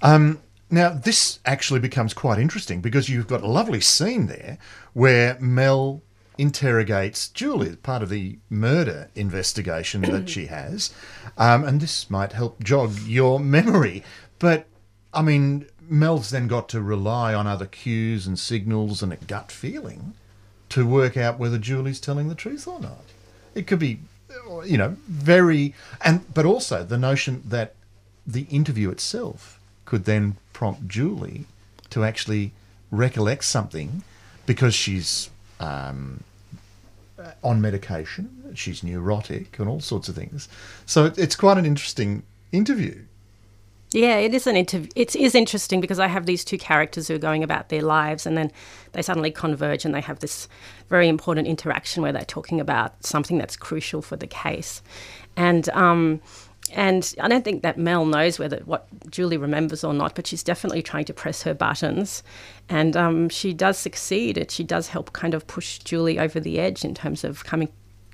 Um, 0.00 0.40
now, 0.74 0.90
this 0.90 1.40
actually 1.44 1.80
becomes 1.80 2.14
quite 2.14 2.38
interesting 2.38 2.80
because 2.80 3.08
you've 3.08 3.26
got 3.26 3.42
a 3.42 3.46
lovely 3.46 3.80
scene 3.80 4.26
there 4.26 4.58
where 4.92 5.38
Mel 5.40 6.02
interrogates 6.38 7.28
Julie, 7.28 7.76
part 7.76 8.02
of 8.02 8.08
the 8.08 8.38
murder 8.50 9.08
investigation 9.14 10.02
that 10.02 10.28
she 10.28 10.46
has. 10.46 10.92
Um, 11.38 11.64
and 11.64 11.80
this 11.80 12.10
might 12.10 12.32
help 12.32 12.62
jog 12.62 12.98
your 13.00 13.38
memory. 13.40 14.02
But, 14.38 14.66
I 15.12 15.22
mean, 15.22 15.66
Mel's 15.88 16.30
then 16.30 16.48
got 16.48 16.68
to 16.70 16.80
rely 16.80 17.34
on 17.34 17.46
other 17.46 17.66
cues 17.66 18.26
and 18.26 18.38
signals 18.38 19.02
and 19.02 19.12
a 19.12 19.16
gut 19.16 19.52
feeling 19.52 20.14
to 20.70 20.86
work 20.86 21.16
out 21.16 21.38
whether 21.38 21.58
Julie's 21.58 22.00
telling 22.00 22.28
the 22.28 22.34
truth 22.34 22.66
or 22.66 22.80
not. 22.80 23.04
It 23.54 23.66
could 23.66 23.78
be, 23.78 24.00
you 24.64 24.76
know, 24.76 24.96
very. 25.06 25.74
and 26.00 26.32
But 26.34 26.46
also 26.46 26.82
the 26.82 26.98
notion 26.98 27.42
that 27.46 27.74
the 28.26 28.46
interview 28.50 28.90
itself 28.90 29.60
could 29.84 30.04
then 30.04 30.36
prompt 30.52 30.88
Julie 30.88 31.46
to 31.90 32.04
actually 32.04 32.52
recollect 32.90 33.44
something 33.44 34.02
because 34.46 34.74
she's 34.74 35.30
um, 35.60 36.22
on 37.42 37.60
medication, 37.60 38.52
she's 38.54 38.82
neurotic, 38.82 39.58
and 39.58 39.68
all 39.68 39.80
sorts 39.80 40.08
of 40.08 40.14
things. 40.14 40.48
So 40.86 41.12
it's 41.16 41.36
quite 41.36 41.58
an 41.58 41.66
interesting 41.66 42.22
interview. 42.52 43.00
Yeah, 43.92 44.16
it 44.16 44.34
is 44.34 44.48
an 44.48 44.56
interview. 44.56 44.90
It 44.96 45.14
is 45.14 45.36
interesting 45.36 45.80
because 45.80 46.00
I 46.00 46.08
have 46.08 46.26
these 46.26 46.44
two 46.44 46.58
characters 46.58 47.06
who 47.06 47.14
are 47.14 47.18
going 47.18 47.44
about 47.44 47.68
their 47.68 47.82
lives, 47.82 48.26
and 48.26 48.36
then 48.36 48.50
they 48.92 49.02
suddenly 49.02 49.30
converge, 49.30 49.84
and 49.84 49.94
they 49.94 50.00
have 50.00 50.18
this 50.18 50.48
very 50.88 51.08
important 51.08 51.46
interaction 51.46 52.02
where 52.02 52.12
they're 52.12 52.24
talking 52.24 52.60
about 52.60 53.06
something 53.06 53.38
that's 53.38 53.56
crucial 53.56 54.02
for 54.02 54.16
the 54.16 54.26
case. 54.26 54.82
And 55.36 55.68
um, 55.70 56.20
and 56.74 57.14
I 57.20 57.28
don't 57.28 57.44
think 57.44 57.62
that 57.62 57.78
Mel 57.78 58.04
knows 58.04 58.38
whether 58.38 58.58
what 58.64 58.86
Julie 59.10 59.36
remembers 59.36 59.84
or 59.84 59.94
not, 59.94 60.14
but 60.14 60.26
she's 60.26 60.42
definitely 60.42 60.82
trying 60.82 61.04
to 61.06 61.14
press 61.14 61.42
her 61.42 61.54
buttons, 61.54 62.22
and 62.68 62.96
um, 62.96 63.28
she 63.28 63.52
does 63.52 63.78
succeed. 63.78 64.50
She 64.50 64.64
does 64.64 64.88
help 64.88 65.12
kind 65.12 65.34
of 65.34 65.46
push 65.46 65.78
Julie 65.78 66.18
over 66.18 66.40
the 66.40 66.58
edge 66.58 66.84
in 66.84 66.94
terms 66.94 67.22
of 67.22 67.44
coming, 67.44 67.68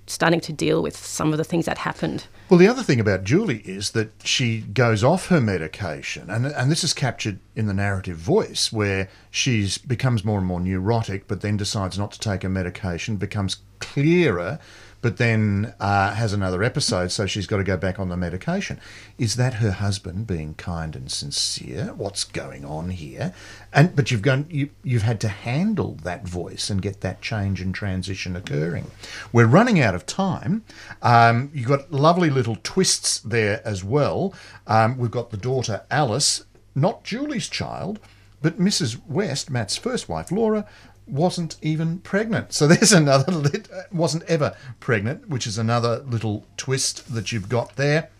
starting 0.07 0.40
to 0.40 0.52
deal 0.52 0.83
with 0.83 0.97
some 0.97 1.33
of 1.33 1.38
the 1.38 1.45
things 1.45 1.64
that 1.64 1.79
happened. 1.79 2.26
Well, 2.50 2.59
the 2.59 2.69
other 2.69 2.83
thing 2.83 3.00
about 3.00 3.25
Julie 3.25 3.62
is 3.64 3.93
that 3.93 4.12
she 4.25 4.61
goes 4.61 5.02
off 5.02 5.29
her 5.29 5.40
medication, 5.40 6.29
and 6.29 6.47
and 6.47 6.71
this 6.71 6.85
is 6.85 6.93
captured 6.93 7.38
in 7.57 7.67
the 7.67 7.75
narrative 7.75 8.19
voice, 8.19 8.71
where 8.71 9.09
she 9.31 9.69
becomes 9.87 10.25
more 10.25 10.38
and 10.38 10.47
more 10.47 10.61
neurotic, 10.61 11.26
but 11.26 11.40
then 11.40 11.57
decides 11.57 11.99
not 11.99 12.12
to 12.12 12.21
take 12.21 12.43
her 12.43 12.49
medication, 12.50 13.17
becomes 13.17 13.57
clearer 13.79 14.59
but 15.02 15.16
then 15.16 15.75
uh, 15.80 16.14
has 16.14 16.33
another 16.33 16.62
episode, 16.62 17.11
so 17.11 17.26
she's 17.26 17.47
got 17.47 17.57
to 17.57 17.64
go 17.64 17.76
back 17.76 17.99
on 17.99 18.09
the 18.09 18.16
medication. 18.16 18.78
Is 19.19 19.37
that 19.37 19.54
her 19.54 19.71
husband 19.71 20.26
being 20.26 20.54
kind 20.54 20.95
and 20.95 21.11
sincere? 21.11 21.95
What's 21.97 22.25
going 22.25 22.64
on 22.64 22.90
here? 22.90 23.35
And 23.73 23.97
but 23.97 24.11
you've 24.11 24.23
gone, 24.23 24.47
you 24.50 24.71
you've 24.83 25.02
had 25.02 25.21
to 25.21 25.28
handle 25.28 25.97
that 26.02 26.26
voice 26.26 26.71
and 26.71 26.83
get 26.83 27.00
that 27.00 27.23
change 27.23 27.61
and 27.61 27.75
transition 27.75 28.37
occurring. 28.37 28.90
We're 29.33 29.47
running 29.47 29.80
out 29.80 29.95
of 29.95 30.07
time. 30.07 30.64
Um, 31.02 31.50
you've 31.54 31.69
got 31.69 31.90
lovely 31.90 32.30
little 32.30 32.59
twists 32.62 33.21
there 33.21 33.66
as 33.66 33.83
well. 33.83 34.35
Um, 34.66 34.99
we've 34.99 35.11
got 35.11 35.30
the 35.30 35.37
daughter 35.37 35.83
Alice, 35.90 36.45
not 36.75 37.04
Julie's 37.04 37.49
child 37.49 38.00
but 38.42 38.59
Mrs. 38.59 38.99
West, 39.07 39.50
Matt's 39.50 39.76
first 39.76 40.09
wife, 40.09 40.33
Laura, 40.33 40.66
wasn't 41.11 41.57
even 41.62 41.99
pregnant. 41.99 42.52
So 42.52 42.67
there's 42.69 42.93
another, 42.93 43.33
lit, 43.33 43.69
wasn't 43.93 44.25
ever 44.25 44.57
pregnant, 44.79 45.29
which 45.29 45.47
is 45.47 45.59
another 45.59 46.00
little 46.00 46.47
twist 46.57 47.12
that 47.12 47.33
you've 47.33 47.49
got 47.49 47.76
there. 47.76 48.11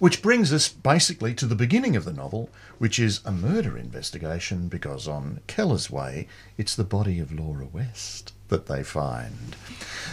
Which 0.00 0.22
brings 0.22 0.52
us 0.52 0.68
basically 0.68 1.34
to 1.34 1.46
the 1.46 1.54
beginning 1.54 1.94
of 1.94 2.04
the 2.04 2.12
novel, 2.12 2.50
which 2.78 2.98
is 2.98 3.20
a 3.24 3.30
murder 3.30 3.78
investigation 3.78 4.66
because 4.66 5.06
on 5.06 5.40
Keller's 5.46 5.88
Way, 5.88 6.26
it's 6.58 6.74
the 6.74 6.82
body 6.84 7.20
of 7.20 7.32
Laura 7.32 7.66
West 7.66 8.32
that 8.48 8.66
they 8.66 8.82
find. 8.82 9.56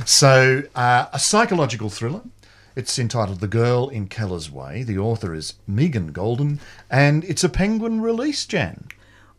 So, 0.05 0.63
uh, 0.75 1.07
a 1.11 1.19
psychological 1.19 1.89
thriller. 1.89 2.21
It's 2.73 2.97
entitled 2.97 3.41
The 3.41 3.47
Girl 3.47 3.89
in 3.89 4.07
Keller's 4.07 4.49
Way. 4.49 4.83
The 4.83 4.97
author 4.97 5.33
is 5.33 5.55
Megan 5.67 6.13
Goldin, 6.13 6.59
and 6.89 7.25
it's 7.25 7.43
a 7.43 7.49
penguin 7.49 7.99
release, 8.01 8.45
Jan. 8.45 8.87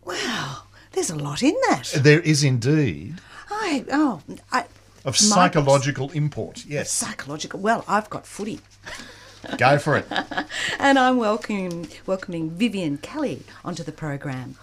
Wow. 0.05 0.65
There's 0.93 1.11
a 1.11 1.17
lot 1.17 1.43
in 1.43 1.55
that. 1.69 1.93
There 1.97 2.21
is 2.21 2.45
indeed. 2.45 3.21
I 3.51 3.85
oh 3.91 4.23
I 4.51 4.67
of 5.05 5.17
psychological 5.17 6.11
import. 6.11 6.65
Yes. 6.67 6.91
Psychological. 6.91 7.61
Well, 7.61 7.85
I've 7.89 8.09
got 8.11 8.27
footy. 8.27 8.61
Go 9.59 9.79
for 9.79 9.97
it. 9.97 10.07
and 10.79 10.99
I'm 10.99 11.17
welcoming 11.17 11.89
welcoming 12.07 12.51
Vivienne 12.51 12.99
Kelly 12.99 13.43
onto 13.65 13.83
the 13.83 13.93
program. 13.93 14.57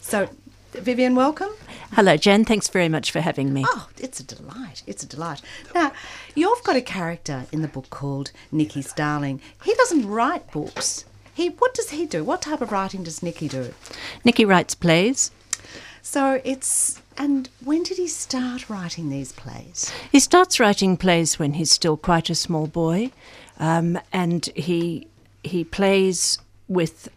So 0.00 0.28
Vivienne, 0.72 1.16
welcome. 1.16 1.50
Hello, 1.92 2.16
Jen. 2.16 2.44
Thanks 2.44 2.68
very 2.68 2.88
much 2.88 3.10
for 3.10 3.20
having 3.20 3.52
me. 3.52 3.64
Oh, 3.66 3.88
it's 3.98 4.20
a 4.20 4.24
delight. 4.24 4.84
It's 4.86 5.02
a 5.02 5.06
delight. 5.06 5.42
Now, 5.74 5.92
you've 6.36 6.62
got 6.62 6.76
a 6.76 6.80
character 6.80 7.46
in 7.50 7.62
the 7.62 7.68
book 7.68 7.90
called 7.90 8.30
Nicky 8.52 8.80
Starling. 8.80 9.40
He 9.64 9.74
doesn't 9.74 10.06
write 10.06 10.52
books. 10.52 11.04
He, 11.34 11.48
what 11.48 11.74
does 11.74 11.90
he 11.90 12.06
do? 12.06 12.22
What 12.22 12.42
type 12.42 12.60
of 12.60 12.70
writing 12.70 13.02
does 13.02 13.20
Nicky 13.20 13.48
do? 13.48 13.74
Nicky 14.24 14.44
writes 14.44 14.76
plays. 14.76 15.32
So 16.10 16.40
it's 16.42 17.00
and 17.16 17.48
when 17.62 17.84
did 17.84 17.96
he 17.96 18.08
start 18.08 18.68
writing 18.68 19.10
these 19.10 19.30
plays? 19.30 19.92
He 20.10 20.18
starts 20.18 20.58
writing 20.58 20.96
plays 20.96 21.38
when 21.38 21.52
he's 21.52 21.70
still 21.70 21.96
quite 21.96 22.28
a 22.28 22.34
small 22.34 22.66
boy, 22.66 23.12
um, 23.60 23.96
and 24.12 24.46
he 24.56 25.06
he 25.44 25.62
plays 25.62 26.40
with 26.66 27.10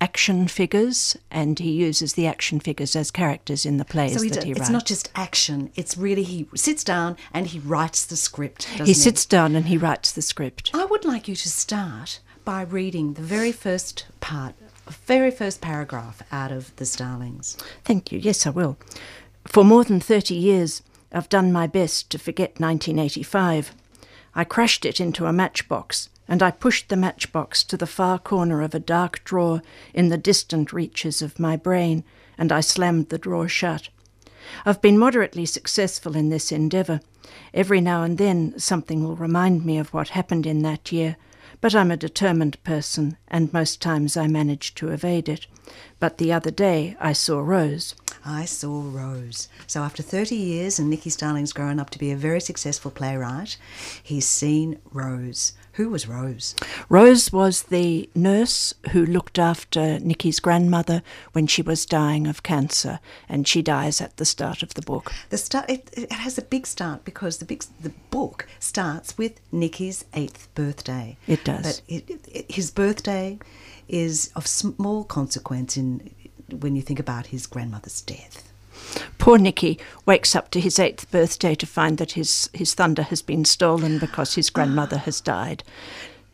action 0.00 0.46
figures, 0.46 1.16
and 1.28 1.58
he 1.58 1.72
uses 1.72 2.12
the 2.12 2.28
action 2.28 2.60
figures 2.60 2.94
as 2.94 3.10
characters 3.10 3.66
in 3.66 3.78
the 3.78 3.84
plays 3.84 4.14
So 4.14 4.22
he 4.22 4.28
that 4.28 4.44
he 4.44 4.52
it's 4.52 4.70
not 4.70 4.86
just 4.86 5.10
action. 5.16 5.72
It's 5.74 5.96
really 5.96 6.22
he 6.22 6.46
sits 6.54 6.84
down 6.84 7.16
and 7.34 7.48
he 7.48 7.58
writes 7.58 8.06
the 8.06 8.16
script. 8.16 8.66
He 8.66 8.94
sits 8.94 9.26
down 9.26 9.56
and 9.56 9.66
he 9.66 9.76
writes 9.76 10.12
the 10.12 10.22
script. 10.22 10.70
I 10.72 10.84
would 10.84 11.04
like 11.04 11.26
you 11.26 11.34
to 11.34 11.48
start 11.48 12.20
by 12.44 12.62
reading 12.62 13.14
the 13.14 13.22
very 13.22 13.50
first 13.50 14.06
part, 14.20 14.54
very 14.92 15.30
first 15.30 15.60
paragraph 15.60 16.22
out 16.30 16.52
of 16.52 16.74
The 16.76 16.84
Starlings. 16.84 17.56
Thank 17.84 18.12
you. 18.12 18.18
Yes, 18.18 18.46
I 18.46 18.50
will. 18.50 18.76
For 19.46 19.64
more 19.64 19.84
than 19.84 20.00
30 20.00 20.34
years, 20.34 20.82
I've 21.12 21.28
done 21.28 21.52
my 21.52 21.66
best 21.66 22.10
to 22.10 22.18
forget 22.18 22.60
1985. 22.60 23.72
I 24.34 24.44
crashed 24.44 24.84
it 24.84 25.00
into 25.00 25.26
a 25.26 25.32
matchbox, 25.32 26.08
and 26.28 26.42
I 26.42 26.50
pushed 26.50 26.88
the 26.88 26.96
matchbox 26.96 27.64
to 27.64 27.76
the 27.76 27.86
far 27.86 28.18
corner 28.18 28.62
of 28.62 28.74
a 28.74 28.80
dark 28.80 29.22
drawer 29.24 29.62
in 29.94 30.08
the 30.08 30.18
distant 30.18 30.72
reaches 30.72 31.22
of 31.22 31.38
my 31.38 31.56
brain, 31.56 32.04
and 32.36 32.52
I 32.52 32.60
slammed 32.60 33.08
the 33.08 33.18
drawer 33.18 33.48
shut. 33.48 33.88
I've 34.64 34.82
been 34.82 34.98
moderately 34.98 35.46
successful 35.46 36.16
in 36.16 36.28
this 36.28 36.52
endeavour. 36.52 37.00
Every 37.54 37.80
now 37.80 38.02
and 38.02 38.18
then 38.18 38.58
something 38.58 39.02
will 39.02 39.16
remind 39.16 39.64
me 39.64 39.78
of 39.78 39.92
what 39.94 40.10
happened 40.10 40.46
in 40.46 40.62
that 40.62 40.92
year, 40.92 41.16
but 41.66 41.74
I'm 41.74 41.90
a 41.90 41.96
determined 41.96 42.62
person, 42.62 43.16
and 43.26 43.52
most 43.52 43.82
times 43.82 44.16
I 44.16 44.28
manage 44.28 44.72
to 44.76 44.90
evade 44.90 45.28
it. 45.28 45.48
But 45.98 46.18
the 46.18 46.32
other 46.32 46.52
day 46.52 46.96
I 47.00 47.12
saw 47.12 47.40
Rose. 47.40 47.96
I 48.24 48.44
saw 48.44 48.84
Rose. 48.88 49.48
So 49.66 49.82
after 49.82 50.00
30 50.00 50.36
years 50.36 50.78
and 50.78 50.88
Nicky 50.88 51.10
Starling's 51.10 51.52
grown 51.52 51.80
up 51.80 51.90
to 51.90 51.98
be 51.98 52.12
a 52.12 52.16
very 52.16 52.40
successful 52.40 52.92
playwright, 52.92 53.56
he's 54.00 54.28
seen 54.28 54.78
Rose. 54.92 55.54
Who 55.76 55.90
was 55.90 56.08
Rose? 56.08 56.54
Rose 56.88 57.30
was 57.30 57.64
the 57.64 58.08
nurse 58.14 58.72
who 58.92 59.04
looked 59.04 59.38
after 59.38 59.98
Nicky's 59.98 60.40
grandmother 60.40 61.02
when 61.32 61.46
she 61.46 61.60
was 61.60 61.84
dying 61.84 62.26
of 62.26 62.42
cancer, 62.42 62.98
and 63.28 63.46
she 63.46 63.60
dies 63.60 64.00
at 64.00 64.16
the 64.16 64.24
start 64.24 64.62
of 64.62 64.72
the 64.72 64.80
book. 64.80 65.12
The 65.28 65.36
start 65.36 65.68
it, 65.68 65.90
it 65.92 66.12
has 66.12 66.38
a 66.38 66.42
big 66.42 66.66
start 66.66 67.04
because 67.04 67.36
the 67.38 67.44
big 67.44 67.62
the 67.78 67.92
book 68.08 68.46
starts 68.58 69.18
with 69.18 69.38
Nicky's 69.52 70.06
eighth 70.14 70.48
birthday. 70.54 71.18
It 71.26 71.44
does. 71.44 71.62
But 71.62 71.82
it, 71.88 72.26
it, 72.26 72.50
his 72.50 72.70
birthday 72.70 73.38
is 73.86 74.30
of 74.34 74.46
small 74.46 75.04
consequence 75.04 75.76
in 75.76 76.10
when 76.58 76.74
you 76.74 76.80
think 76.80 77.00
about 77.00 77.26
his 77.26 77.46
grandmother's 77.46 78.00
death. 78.00 78.45
Poor 79.18 79.38
Nicky 79.38 79.78
wakes 80.04 80.36
up 80.36 80.50
to 80.50 80.60
his 80.60 80.78
eighth 80.78 81.10
birthday 81.10 81.54
to 81.54 81.66
find 81.66 81.98
that 81.98 82.12
his, 82.12 82.48
his 82.52 82.74
thunder 82.74 83.02
has 83.02 83.22
been 83.22 83.44
stolen 83.44 83.98
because 83.98 84.34
his 84.34 84.50
grandmother 84.50 84.98
has 84.98 85.20
died. 85.20 85.64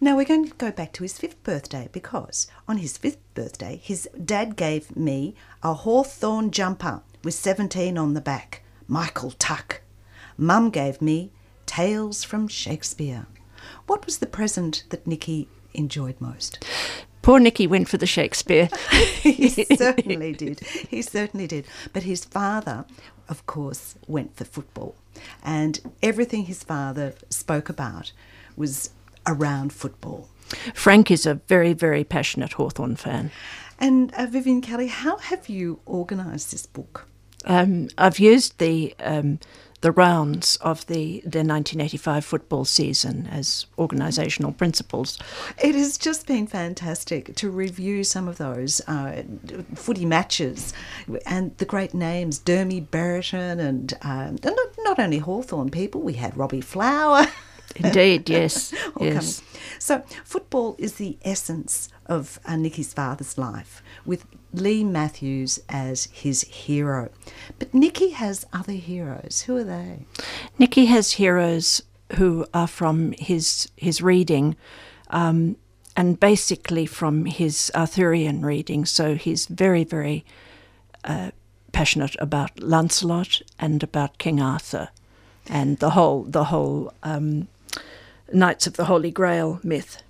Now 0.00 0.16
we're 0.16 0.24
going 0.24 0.48
to 0.48 0.54
go 0.56 0.72
back 0.72 0.92
to 0.94 1.04
his 1.04 1.16
fifth 1.16 1.42
birthday 1.44 1.88
because 1.92 2.48
on 2.66 2.78
his 2.78 2.98
fifth 2.98 3.20
birthday, 3.34 3.80
his 3.82 4.08
dad 4.24 4.56
gave 4.56 4.96
me 4.96 5.34
a 5.62 5.74
hawthorn 5.74 6.50
jumper 6.50 7.02
with 7.22 7.34
17 7.34 7.96
on 7.96 8.14
the 8.14 8.20
back, 8.20 8.62
Michael 8.88 9.30
Tuck. 9.30 9.80
Mum 10.36 10.70
gave 10.70 11.00
me 11.00 11.30
Tales 11.66 12.24
from 12.24 12.48
Shakespeare. 12.48 13.26
What 13.86 14.04
was 14.04 14.18
the 14.18 14.26
present 14.26 14.84
that 14.90 15.06
Nicky 15.06 15.48
enjoyed 15.72 16.20
most? 16.20 16.64
Poor 17.22 17.38
Nicky 17.38 17.66
went 17.66 17.88
for 17.88 17.96
the 17.96 18.06
Shakespeare. 18.06 18.68
he 19.22 19.48
certainly 19.76 20.32
did. 20.32 20.60
He 20.60 21.02
certainly 21.02 21.46
did. 21.46 21.64
But 21.92 22.02
his 22.02 22.24
father, 22.24 22.84
of 23.28 23.46
course, 23.46 23.94
went 24.08 24.36
for 24.36 24.44
football. 24.44 24.96
And 25.44 25.80
everything 26.02 26.44
his 26.44 26.64
father 26.64 27.14
spoke 27.30 27.68
about 27.68 28.12
was 28.56 28.90
around 29.26 29.72
football. 29.72 30.28
Frank 30.74 31.10
is 31.10 31.24
a 31.24 31.34
very, 31.34 31.72
very 31.72 32.04
passionate 32.04 32.54
Hawthorn 32.54 32.96
fan. 32.96 33.30
And 33.78 34.12
uh, 34.14 34.26
Vivienne 34.26 34.60
Kelly, 34.60 34.88
how 34.88 35.18
have 35.18 35.48
you 35.48 35.80
organised 35.86 36.50
this 36.50 36.66
book? 36.66 37.08
Um, 37.44 37.88
I've 37.98 38.18
used 38.18 38.58
the 38.58 38.94
um, 39.00 39.38
the 39.82 39.92
rounds 39.92 40.56
of 40.56 40.86
the, 40.86 41.20
the 41.20 41.42
1985 41.44 42.24
football 42.24 42.64
season 42.64 43.28
as 43.30 43.66
organisational 43.76 44.56
principles. 44.56 45.18
It 45.62 45.74
has 45.74 45.98
just 45.98 46.26
been 46.26 46.46
fantastic 46.46 47.34
to 47.36 47.50
review 47.50 48.04
some 48.04 48.28
of 48.28 48.38
those 48.38 48.80
uh, 48.86 49.24
footy 49.74 50.06
matches 50.06 50.72
and 51.26 51.56
the 51.58 51.64
great 51.64 51.94
names, 51.94 52.38
Dermy 52.40 52.88
Brereton 52.90 53.58
and, 53.60 53.92
um, 54.02 54.38
and 54.42 54.44
not, 54.44 54.68
not 54.78 54.98
only 54.98 55.18
Hawthorn 55.18 55.70
people, 55.70 56.00
we 56.00 56.14
had 56.14 56.36
Robbie 56.36 56.60
Flower. 56.60 57.26
Indeed, 57.76 58.28
yes, 58.30 58.72
yes. 59.00 59.40
coming. 59.40 59.52
So, 59.78 60.02
football 60.24 60.76
is 60.78 60.94
the 60.94 61.18
essence 61.22 61.88
of 62.06 62.38
uh, 62.44 62.56
Nicky's 62.56 62.92
father's 62.92 63.36
life, 63.38 63.82
with 64.04 64.26
Leigh 64.52 64.84
Matthews 64.84 65.60
as 65.68 66.04
his 66.12 66.42
hero. 66.42 67.10
But 67.58 67.72
Nicky 67.72 68.10
has 68.10 68.46
other 68.52 68.72
heroes. 68.72 69.42
Who 69.46 69.56
are 69.56 69.64
they? 69.64 70.04
Nicky 70.58 70.86
has 70.86 71.12
heroes 71.12 71.82
who 72.16 72.46
are 72.52 72.66
from 72.66 73.12
his 73.12 73.68
his 73.76 74.02
reading, 74.02 74.56
um, 75.10 75.56
and 75.96 76.20
basically 76.20 76.86
from 76.86 77.24
his 77.24 77.70
Arthurian 77.74 78.44
reading. 78.44 78.84
So 78.84 79.14
he's 79.14 79.46
very, 79.46 79.84
very 79.84 80.24
uh, 81.04 81.30
passionate 81.72 82.16
about 82.18 82.60
Lancelot 82.60 83.42
and 83.58 83.82
about 83.82 84.18
King 84.18 84.40
Arthur, 84.40 84.90
and 85.48 85.78
the 85.78 85.90
whole 85.90 86.24
the 86.24 86.44
whole 86.44 86.92
um, 87.02 87.48
Knights 88.32 88.66
of 88.66 88.74
the 88.74 88.84
Holy 88.84 89.10
Grail 89.10 89.60
myth. 89.62 90.02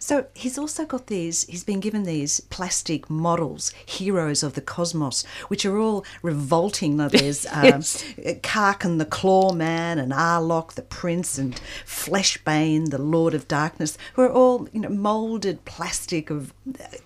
So 0.00 0.26
he's 0.34 0.58
also 0.58 0.84
got 0.84 1.06
these, 1.08 1.44
he's 1.46 1.64
been 1.64 1.80
given 1.80 2.04
these 2.04 2.40
plastic 2.40 3.08
models, 3.10 3.72
heroes 3.84 4.42
of 4.42 4.54
the 4.54 4.60
cosmos, 4.60 5.24
which 5.48 5.64
are 5.66 5.78
all 5.78 6.04
revolting. 6.22 6.96
Now, 6.96 7.08
There's 7.08 7.46
um, 7.52 7.64
Yes. 7.64 8.04
Karkin 8.42 8.98
the 8.98 9.04
Claw 9.04 9.52
Man 9.52 9.98
and 9.98 10.12
Arlok 10.12 10.72
the 10.74 10.82
Prince 10.82 11.36
and 11.38 11.60
Fleshbane 11.84 12.90
the 12.90 12.98
Lord 12.98 13.34
of 13.34 13.48
Darkness, 13.48 13.98
who 14.14 14.22
are 14.22 14.32
all, 14.32 14.68
you 14.72 14.80
know, 14.80 14.88
moulded 14.88 15.64
plastic 15.64 16.30
of 16.30 16.52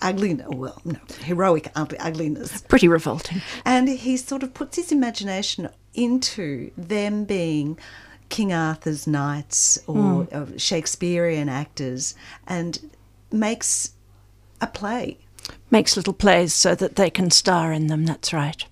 ugliness, 0.00 0.46
well, 0.50 0.80
no, 0.84 0.98
heroic 1.24 1.70
ug- 1.74 1.96
ugliness. 1.98 2.62
Pretty 2.62 2.88
revolting. 2.88 3.40
And 3.64 3.88
he 3.88 4.16
sort 4.16 4.42
of 4.42 4.54
puts 4.54 4.76
his 4.76 4.92
imagination 4.92 5.68
into 5.94 6.70
them 6.76 7.24
being 7.24 7.78
King 8.32 8.50
Arthur's 8.50 9.06
knights 9.06 9.78
or 9.86 10.26
uh, 10.32 10.46
Shakespearean 10.56 11.50
actors 11.50 12.14
and 12.46 12.90
makes 13.30 13.92
a 14.58 14.66
play. 14.66 15.18
Makes 15.70 15.98
little 15.98 16.14
plays 16.14 16.54
so 16.54 16.74
that 16.74 16.96
they 16.96 17.10
can 17.10 17.30
star 17.30 17.74
in 17.74 17.88
them. 17.88 18.06
That's 18.06 18.32
right. 18.32 18.64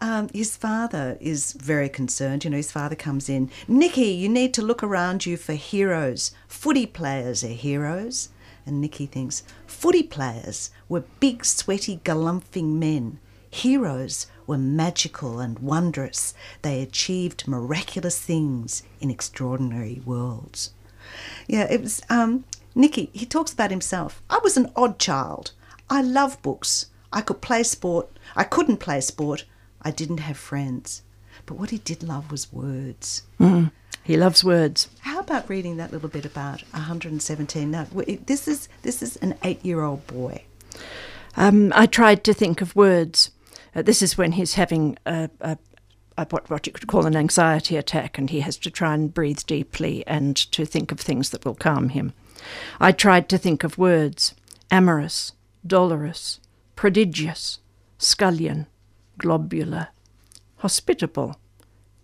Um, 0.00 0.28
his 0.34 0.56
father 0.56 1.16
is 1.20 1.52
very 1.52 1.88
concerned. 1.88 2.42
You 2.42 2.50
know, 2.50 2.56
his 2.56 2.72
father 2.72 2.96
comes 2.96 3.28
in, 3.28 3.52
Nicky, 3.68 4.08
you 4.08 4.28
need 4.28 4.52
to 4.54 4.62
look 4.62 4.82
around 4.82 5.26
you 5.26 5.36
for 5.36 5.52
heroes. 5.52 6.32
Footy 6.48 6.86
players 6.86 7.44
are 7.44 7.58
heroes. 7.66 8.30
And 8.66 8.80
Nicky 8.80 9.06
thinks, 9.06 9.44
footy 9.64 10.02
players 10.02 10.72
were 10.88 11.04
big, 11.20 11.44
sweaty, 11.44 12.00
galumphing 12.04 12.80
men. 12.80 13.20
Heroes 13.52 14.28
were 14.46 14.56
magical 14.56 15.38
and 15.38 15.58
wondrous. 15.58 16.32
They 16.62 16.80
achieved 16.82 17.46
miraculous 17.46 18.18
things 18.18 18.82
in 18.98 19.10
extraordinary 19.10 20.00
worlds. 20.06 20.72
Yeah, 21.46 21.70
it 21.70 21.82
was 21.82 22.00
um, 22.08 22.44
Nicky. 22.74 23.10
He 23.12 23.26
talks 23.26 23.52
about 23.52 23.70
himself. 23.70 24.22
I 24.30 24.40
was 24.42 24.56
an 24.56 24.72
odd 24.74 24.98
child. 24.98 25.52
I 25.90 26.00
love 26.00 26.40
books. 26.40 26.86
I 27.12 27.20
could 27.20 27.42
play 27.42 27.62
sport. 27.62 28.08
I 28.34 28.44
couldn't 28.44 28.78
play 28.78 29.02
sport. 29.02 29.44
I 29.82 29.90
didn't 29.90 30.20
have 30.20 30.38
friends. 30.38 31.02
But 31.44 31.58
what 31.58 31.70
he 31.70 31.78
did 31.78 32.02
love 32.02 32.30
was 32.30 32.52
words. 32.52 33.22
He 34.02 34.16
loves 34.16 34.42
words. 34.42 34.88
How 35.00 35.20
about 35.20 35.50
reading 35.50 35.76
that 35.76 35.92
little 35.92 36.08
bit 36.08 36.24
about 36.24 36.62
117? 36.72 37.70
Now, 37.70 37.86
this 38.26 38.48
is 38.48 38.68
this 38.80 39.02
is 39.02 39.16
an 39.16 39.36
eight-year-old 39.44 40.06
boy. 40.06 40.42
Um, 41.36 41.70
I 41.76 41.86
tried 41.86 42.24
to 42.24 42.34
think 42.34 42.60
of 42.62 42.74
words. 42.74 43.30
Uh, 43.74 43.82
this 43.82 44.02
is 44.02 44.18
when 44.18 44.32
he's 44.32 44.54
having 44.54 44.98
a, 45.06 45.30
a, 45.40 45.58
a, 46.18 46.26
what, 46.30 46.48
what 46.50 46.66
you 46.66 46.72
could 46.72 46.86
call 46.86 47.06
an 47.06 47.16
anxiety 47.16 47.76
attack, 47.76 48.18
and 48.18 48.30
he 48.30 48.40
has 48.40 48.56
to 48.58 48.70
try 48.70 48.94
and 48.94 49.14
breathe 49.14 49.40
deeply 49.46 50.06
and 50.06 50.36
to 50.36 50.64
think 50.64 50.92
of 50.92 51.00
things 51.00 51.30
that 51.30 51.44
will 51.44 51.54
calm 51.54 51.90
him. 51.90 52.12
I 52.80 52.92
tried 52.92 53.28
to 53.30 53.38
think 53.38 53.64
of 53.64 53.78
words 53.78 54.34
amorous, 54.70 55.32
dolorous, 55.66 56.40
prodigious, 56.76 57.58
scullion, 57.98 58.66
globular, 59.18 59.88
hospitable, 60.56 61.38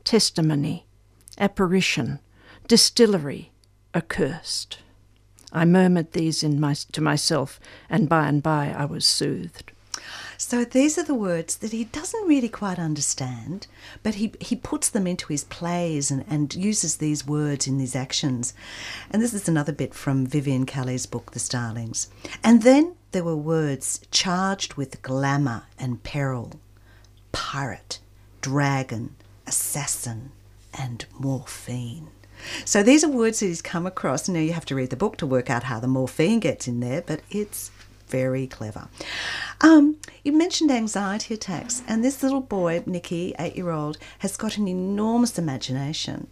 testimony, 0.04 0.87
apparition, 1.38 2.20
distillery, 2.66 3.50
accursed. 3.94 4.78
I 5.52 5.64
murmured 5.64 6.12
these 6.12 6.42
in 6.42 6.61
my, 6.61 6.74
to 6.92 7.00
myself, 7.00 7.59
and 7.88 8.09
by 8.09 8.28
and 8.28 8.42
by 8.42 8.74
I 8.76 8.85
was 8.85 9.07
soothed. 9.07 9.72
So 10.48 10.64
these 10.64 10.96
are 10.96 11.04
the 11.04 11.12
words 11.12 11.56
that 11.56 11.72
he 11.72 11.84
doesn't 11.84 12.26
really 12.26 12.48
quite 12.48 12.78
understand, 12.78 13.66
but 14.02 14.14
he, 14.14 14.32
he 14.40 14.56
puts 14.56 14.88
them 14.88 15.06
into 15.06 15.26
his 15.26 15.44
plays 15.44 16.11
and, 16.11 16.24
and 16.26 16.54
uses 16.54 16.96
these 16.96 17.26
words 17.26 17.66
in 17.66 17.76
these 17.76 17.94
actions. 17.94 18.54
And 19.11 19.20
this 19.20 19.34
is 19.34 19.46
another 19.46 19.72
bit 19.72 19.92
from 19.92 20.26
Vivienne 20.26 20.64
Kelly's 20.64 21.04
book, 21.04 21.32
The 21.32 21.38
Starlings. 21.38 22.08
And 22.42 22.62
then 22.62 22.94
there 23.12 23.24
were 23.24 23.37
words 23.37 24.00
charged 24.11 24.72
with 24.76 25.02
glamour 25.02 25.64
and 25.78 26.02
peril 26.02 26.54
pirate, 27.30 28.00
dragon, 28.40 29.16
assassin, 29.46 30.32
and 30.72 31.04
morphine. 31.18 32.08
So 32.64 32.82
these 32.82 33.04
are 33.04 33.11
words 33.11 33.40
that 33.40 33.48
he's 33.48 33.61
come 33.61 33.87
across. 33.87 34.28
And 34.28 34.34
now 34.34 34.40
you 34.40 34.54
have 34.54 34.64
to 34.64 34.74
read 34.74 34.88
the 34.88 34.96
book 34.96 35.18
to 35.18 35.26
work 35.26 35.50
out 35.50 35.64
how 35.64 35.78
the 35.78 35.88
morphine 35.88 36.40
gets 36.40 36.66
in 36.66 36.80
there, 36.80 37.02
but 37.02 37.20
it's 37.30 37.70
very 38.11 38.47
clever. 38.47 38.88
Um, 39.61 39.97
you 40.25 40.33
mentioned 40.33 40.71
anxiety 40.71 41.35
attacks, 41.35 41.83
and 41.87 42.05
this 42.05 42.23
little 42.23 42.40
boy, 42.40 42.83
Nicky, 42.87 43.35
eight 43.38 43.57
year 43.57 43.71
old, 43.71 43.99
has 44.21 44.37
got 44.37 44.57
an 44.57 44.68
enormous 44.68 45.38
imagination, 45.38 46.29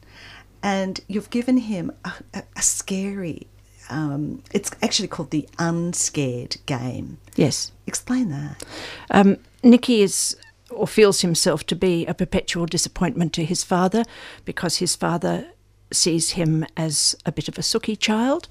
and 0.62 1.01
you've 1.09 1.31
given 1.31 1.59
him 1.59 1.93
a, 2.05 2.12
a, 2.35 2.43
a 2.57 2.62
scary. 2.62 3.47
Um, 3.89 4.43
it's 4.53 4.71
actually 4.83 5.09
called 5.09 5.31
the 5.31 5.49
unscared 5.59 6.57
game. 6.67 7.19
Yes. 7.37 7.71
Explain 7.87 8.31
that. 8.31 8.65
Um, 9.11 9.39
Nicky 9.62 10.03
is 10.03 10.37
or 10.71 10.87
feels 10.87 11.21
himself 11.21 11.65
to 11.67 11.77
be 11.77 12.05
a 12.07 12.15
perpetual 12.15 12.67
disappointment 12.67 13.33
to 13.35 13.45
his 13.45 13.62
father 13.62 14.05
because 14.45 14.79
his 14.79 14.97
father 14.97 15.47
sees 15.93 16.31
him 16.31 16.67
as 16.77 17.15
a 17.25 17.33
bit 17.33 17.49
of 17.49 17.59
a 17.59 17.62
sooky 17.62 17.97
child. 17.97 18.49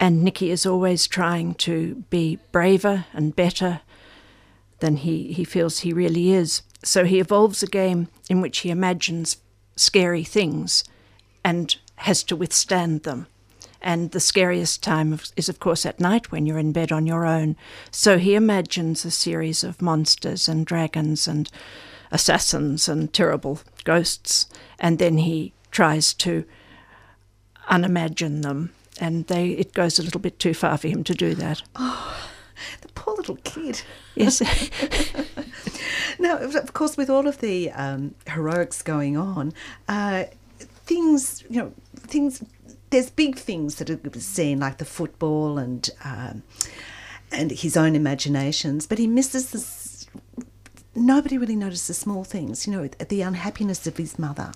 And 0.00 0.22
Nicky 0.22 0.50
is 0.50 0.64
always 0.64 1.06
trying 1.06 1.54
to 1.54 2.04
be 2.10 2.38
braver 2.52 3.06
and 3.12 3.34
better 3.34 3.80
than 4.78 4.96
he, 4.96 5.32
he 5.32 5.44
feels 5.44 5.80
he 5.80 5.92
really 5.92 6.32
is. 6.32 6.62
So 6.84 7.04
he 7.04 7.18
evolves 7.18 7.62
a 7.62 7.66
game 7.66 8.08
in 8.30 8.40
which 8.40 8.58
he 8.58 8.70
imagines 8.70 9.38
scary 9.74 10.24
things 10.24 10.84
and 11.44 11.76
has 11.96 12.22
to 12.24 12.36
withstand 12.36 13.02
them. 13.02 13.26
And 13.80 14.10
the 14.10 14.20
scariest 14.20 14.82
time 14.82 15.18
is, 15.36 15.48
of 15.48 15.60
course, 15.60 15.86
at 15.86 16.00
night 16.00 16.32
when 16.32 16.46
you're 16.46 16.58
in 16.58 16.72
bed 16.72 16.90
on 16.90 17.06
your 17.06 17.24
own. 17.24 17.56
So 17.90 18.18
he 18.18 18.34
imagines 18.34 19.04
a 19.04 19.10
series 19.10 19.62
of 19.62 19.82
monsters 19.82 20.48
and 20.48 20.66
dragons 20.66 21.28
and 21.28 21.50
assassins 22.10 22.88
and 22.88 23.12
terrible 23.12 23.60
ghosts. 23.84 24.46
And 24.78 24.98
then 24.98 25.18
he 25.18 25.52
tries 25.70 26.12
to 26.14 26.44
unimagine 27.70 28.42
them. 28.42 28.72
And 28.98 29.26
they, 29.28 29.50
it 29.50 29.74
goes 29.74 29.98
a 29.98 30.02
little 30.02 30.20
bit 30.20 30.38
too 30.38 30.54
far 30.54 30.76
for 30.76 30.88
him 30.88 31.04
to 31.04 31.14
do 31.14 31.34
that. 31.36 31.62
Oh, 31.76 32.30
the 32.80 32.88
poor 32.88 33.14
little 33.16 33.36
kid. 33.44 33.82
Yes. 34.14 34.40
now, 36.18 36.38
of 36.38 36.72
course, 36.72 36.96
with 36.96 37.08
all 37.08 37.28
of 37.28 37.38
the 37.38 37.70
um, 37.72 38.14
heroics 38.26 38.82
going 38.82 39.16
on, 39.16 39.54
uh, 39.88 40.24
things, 40.58 41.44
you 41.48 41.62
know, 41.62 41.72
things 41.96 42.42
there's 42.90 43.10
big 43.10 43.36
things 43.36 43.76
that 43.76 43.90
are 43.90 44.20
seen, 44.20 44.60
like 44.60 44.78
the 44.78 44.84
football 44.84 45.58
and 45.58 45.90
um, 46.04 46.42
and 47.30 47.50
his 47.50 47.76
own 47.76 47.94
imaginations, 47.94 48.86
but 48.86 48.98
he 48.98 49.06
misses 49.06 49.50
the. 49.50 49.88
Nobody 50.94 51.38
really 51.38 51.54
noticed 51.54 51.86
the 51.86 51.94
small 51.94 52.24
things, 52.24 52.66
you 52.66 52.72
know, 52.72 52.88
the 52.88 53.22
unhappiness 53.22 53.86
of 53.86 53.98
his 53.98 54.18
mother 54.18 54.52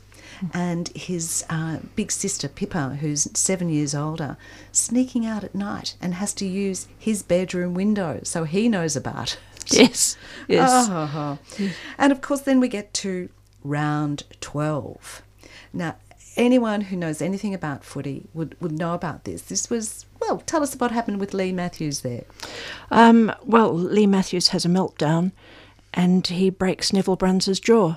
and 0.53 0.89
his 0.89 1.45
uh, 1.49 1.79
big 1.97 2.11
sister 2.13 2.49
Pippa, 2.49 2.99
who's 3.01 3.29
seven 3.35 3.69
years 3.69 3.95
older, 3.95 4.37
sneaking 4.71 5.27
out 5.27 5.45
at 5.45 5.55
night 5.55 5.97
and 6.01 6.15
has 6.15 6.33
to 6.35 6.47
use 6.47 6.89
his 6.99 7.23
bedroom 7.23 7.75
window, 7.75 8.21
so 8.23 8.45
he 8.45 8.69
knows 8.69 8.97
about 8.97 9.35
it. 9.35 9.39
Yes, 9.71 10.17
yes. 10.49 10.89
Oh. 10.91 11.39
And 11.97 12.11
of 12.11 12.21
course, 12.21 12.41
then 12.41 12.59
we 12.59 12.67
get 12.67 12.93
to 12.95 13.29
round 13.63 14.25
12. 14.41 15.23
Now, 15.73 15.97
anyone 16.37 16.83
who 16.83 16.97
knows 16.97 17.23
anything 17.23 17.55
about 17.55 17.85
footy 17.85 18.25
would, 18.35 18.57
would 18.61 18.73
know 18.73 18.95
about 18.95 19.25
this. 19.25 19.43
This 19.43 19.71
was, 19.71 20.07
well, 20.21 20.39
tell 20.47 20.63
us 20.63 20.75
what 20.75 20.91
happened 20.91 21.21
with 21.21 21.35
Leigh 21.35 21.53
Matthews 21.53 22.01
there. 22.01 22.25
Um, 22.91 23.33
well, 23.45 23.73
Leigh 23.73 24.07
Matthews 24.07 24.49
has 24.49 24.65
a 24.65 24.69
meltdown 24.69 25.33
and 25.95 26.27
he 26.27 26.51
breaks 26.51 26.93
Neville 26.93 27.17
Bruns's 27.17 27.61
jaw. 27.61 27.97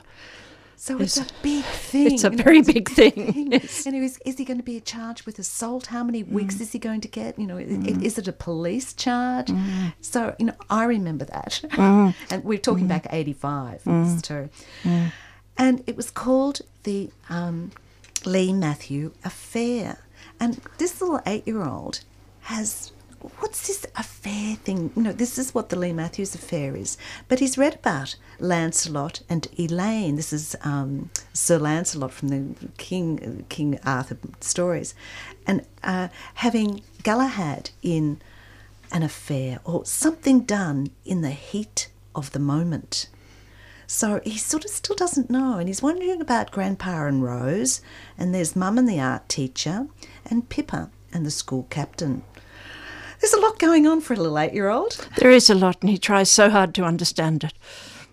So 0.77 0.97
it's, 0.99 1.17
it's 1.17 1.31
a 1.31 1.33
big 1.41 1.63
thing. 1.63 2.13
It's 2.13 2.23
a 2.23 2.29
very 2.29 2.61
big 2.61 2.89
thing. 2.89 3.33
Yes. 3.55 3.85
And 3.85 3.95
is, 3.95 4.19
is 4.25 4.37
he 4.37 4.45
going 4.45 4.57
to 4.57 4.63
be 4.63 4.79
charged 4.79 5.25
with 5.25 5.39
assault? 5.39 5.87
How 5.87 6.03
many 6.03 6.23
weeks 6.23 6.55
mm. 6.55 6.61
is 6.61 6.71
he 6.71 6.79
going 6.79 7.01
to 7.01 7.07
get? 7.07 7.37
You 7.37 7.47
know, 7.47 7.57
mm. 7.57 8.03
is 8.03 8.17
it 8.17 8.27
a 8.27 8.33
police 8.33 8.93
charge? 8.93 9.47
Mm. 9.47 9.93
So, 10.01 10.35
you 10.39 10.47
know, 10.47 10.55
I 10.69 10.85
remember 10.85 11.25
that. 11.25 11.61
Mm. 11.63 12.13
and 12.29 12.43
we're 12.43 12.57
talking 12.57 12.85
mm. 12.85 12.89
back 12.89 13.07
85 13.11 13.83
mm. 13.83 14.21
too. 14.21 14.49
And 15.57 15.83
it 15.87 15.95
was 15.95 16.11
called 16.11 16.61
the 16.83 17.11
um, 17.29 17.71
Leigh 18.25 18.53
Matthew 18.53 19.13
affair. 19.23 19.99
And 20.39 20.59
this 20.77 21.01
little 21.01 21.21
eight 21.25 21.47
year 21.47 21.63
old 21.63 22.01
has 22.41 22.91
what's 23.39 23.67
this 23.67 23.85
affair 23.95 24.55
thing? 24.55 24.91
You 24.95 25.01
know, 25.03 25.11
this 25.11 25.37
is 25.37 25.53
what 25.53 25.69
the 25.69 25.75
Leigh 25.75 25.93
Matthews 25.93 26.35
affair 26.35 26.75
is. 26.75 26.97
But 27.27 27.39
he's 27.39 27.57
read 27.57 27.75
about 27.75 28.15
Lancelot 28.39 29.21
and 29.29 29.47
Elaine. 29.57 30.15
This 30.15 30.33
is 30.33 30.55
um, 30.61 31.09
Sir 31.33 31.57
Lancelot 31.57 32.11
from 32.11 32.29
the 32.29 32.67
King 32.77 33.45
King 33.49 33.79
Arthur 33.85 34.17
stories, 34.39 34.95
and 35.45 35.65
uh, 35.83 36.09
having 36.35 36.81
Galahad 37.03 37.71
in 37.81 38.21
an 38.91 39.03
affair 39.03 39.59
or 39.63 39.85
something 39.85 40.41
done 40.41 40.91
in 41.03 41.21
the 41.21 41.31
heat 41.31 41.89
of 42.13 42.31
the 42.31 42.39
moment. 42.39 43.07
So 43.87 44.19
he 44.23 44.37
sort 44.37 44.65
of 44.65 44.71
still 44.71 44.95
doesn't 44.95 45.29
know, 45.29 45.57
and 45.57 45.67
he's 45.67 45.81
wondering 45.81 46.19
about 46.19 46.51
Grandpa 46.51 47.05
and 47.05 47.23
Rose, 47.23 47.81
and 48.17 48.33
there's 48.33 48.55
Mum 48.55 48.77
and 48.77 48.89
the 48.89 48.99
art 48.99 49.29
teacher, 49.29 49.87
and 50.25 50.49
Pippa 50.49 50.89
and 51.13 51.25
the 51.25 51.31
school 51.31 51.67
captain. 51.69 52.23
There's 53.25 53.33
a 53.33 53.41
lot 53.41 53.57
going 53.57 53.87
on 53.87 54.01
for 54.01 54.13
a 54.13 54.17
little 54.17 54.37
eight 54.37 54.53
year 54.53 54.69
old. 54.69 55.09
There 55.17 55.31
is 55.31 55.49
a 55.49 55.55
lot, 55.55 55.77
and 55.81 55.89
he 55.89 55.97
tries 55.97 56.29
so 56.29 56.47
hard 56.47 56.75
to 56.75 56.83
understand 56.83 57.43
it. 57.43 57.53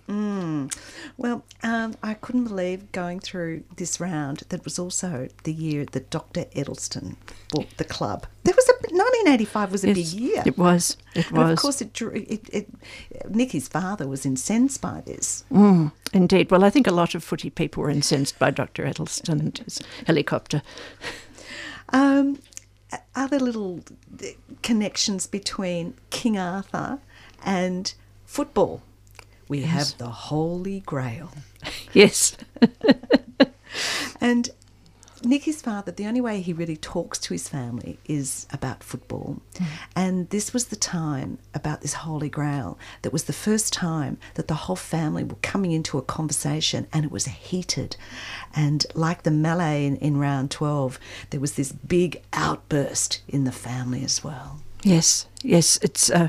Mm. 0.09 0.75
Well, 1.19 1.45
um, 1.63 1.97
I 2.03 2.15
couldn't 2.15 2.45
believe 2.45 2.91
going 2.93 3.21
through 3.21 3.65
this 3.77 4.01
round 4.01 4.45
that 4.49 4.65
was 4.65 4.79
also 4.79 5.29
the 5.45 5.53
year 5.53 5.85
that 5.93 6.09
Dr. 6.09 6.47
Edelsten 6.57 7.17
bought 7.51 7.77
the 7.77 7.85
club. 7.85 8.27
There 8.45 8.55
was 8.57 8.67
a 8.71 8.73
1985 8.73 9.73
was 9.73 9.85
a 9.85 9.89
yes, 9.89 9.97
big 9.97 10.07
year. 10.19 10.43
It 10.47 10.57
was. 10.57 10.97
It 11.15 11.29
and 11.29 11.37
was. 11.37 11.51
Of 11.51 11.59
course, 11.59 11.83
it, 11.83 12.01
it, 12.01 12.49
it, 12.51 12.69
Nicky's 13.29 13.69
father 13.69 14.09
was 14.09 14.25
incensed 14.25 14.81
by 14.81 15.03
this. 15.05 15.45
Mm, 15.53 15.93
indeed. 16.15 16.51
Well, 16.51 16.65
I 16.65 16.71
think 16.71 16.87
a 16.87 16.91
lot 16.91 17.15
of 17.15 17.23
footy 17.23 17.51
people 17.51 17.83
were 17.83 17.91
incensed 17.91 18.39
by 18.39 18.51
Dr. 18.51 18.87
Edelsten 18.87 19.41
and 19.41 19.59
his 19.59 19.83
helicopter. 20.07 20.63
Um, 21.93 22.39
other 23.15 23.39
little 23.39 23.81
uh, 24.23 24.27
connections 24.63 25.27
between 25.27 25.95
King 26.11 26.39
Arthur 26.39 26.99
and 27.45 27.93
football. 28.25 28.83
We 29.49 29.61
yes. 29.61 29.71
have 29.71 29.99
the 29.99 30.09
Holy 30.09 30.81
Grail. 30.81 31.31
Yes. 31.93 32.37
and 34.21 34.51
Nicky's 35.25 35.63
father, 35.63 35.93
the 35.93 36.07
only 36.07 36.21
way 36.21 36.41
he 36.41 36.53
really 36.53 36.77
talks 36.77 37.19
to 37.21 37.35
his 37.35 37.49
family 37.49 37.99
is 38.07 38.47
about 38.53 38.83
football. 38.83 39.41
Mm. 39.55 39.67
And 39.95 40.31
this 40.31 40.53
was 40.53 40.67
the 40.67 40.77
time 40.77 41.39
about 41.55 41.81
this 41.81 41.95
Holy 41.95 42.29
Grail 42.29 42.79
that 43.03 43.13
was 43.13 43.25
the 43.25 43.33
first 43.33 43.73
time 43.73 44.19
that 44.35 44.49
the 44.49 44.55
whole 44.55 44.77
family 44.77 45.25
were 45.25 45.37
coming 45.43 45.73
into 45.73 45.99
a 45.99 46.03
conversation 46.03 46.87
and 46.93 47.05
it 47.05 47.13
was 47.13 47.27
heated. 47.27 47.97
And 48.55 48.85
like 48.95 49.23
the 49.23 49.31
melee 49.31 49.87
in, 49.87 49.97
in 49.97 50.17
round 50.17 50.51
12, 50.51 50.99
there 51.31 51.41
was 51.41 51.55
this 51.55 51.73
big 51.73 52.23
outburst 52.33 53.23
in 53.29 53.45
the 53.45 53.53
family 53.53 54.05
as 54.05 54.25
well. 54.25 54.61
Yes, 54.83 55.27
yes, 55.43 55.79
it's 55.81 56.11
uh, 56.11 56.29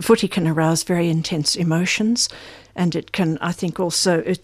footy 0.00 0.26
can 0.26 0.48
arouse 0.48 0.82
very 0.82 1.08
intense 1.08 1.54
emotions, 1.54 2.28
and 2.74 2.96
it 2.96 3.12
can, 3.12 3.38
I 3.38 3.52
think, 3.52 3.78
also 3.78 4.18
it 4.20 4.40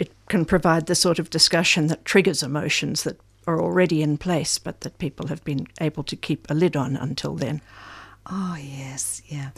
it 0.00 0.10
can 0.28 0.44
provide 0.46 0.86
the 0.86 0.94
sort 0.94 1.18
of 1.18 1.30
discussion 1.30 1.86
that 1.88 2.04
triggers 2.04 2.42
emotions 2.42 3.04
that 3.04 3.20
are 3.46 3.60
already 3.60 4.02
in 4.02 4.16
place, 4.16 4.58
but 4.58 4.80
that 4.80 4.98
people 4.98 5.28
have 5.28 5.44
been 5.44 5.66
able 5.80 6.02
to 6.04 6.16
keep 6.16 6.50
a 6.50 6.54
lid 6.54 6.74
on 6.74 6.96
until 6.96 7.34
then. 7.34 7.60
Oh, 8.26 8.56
yes, 8.58 9.20
yeah. 9.26 9.50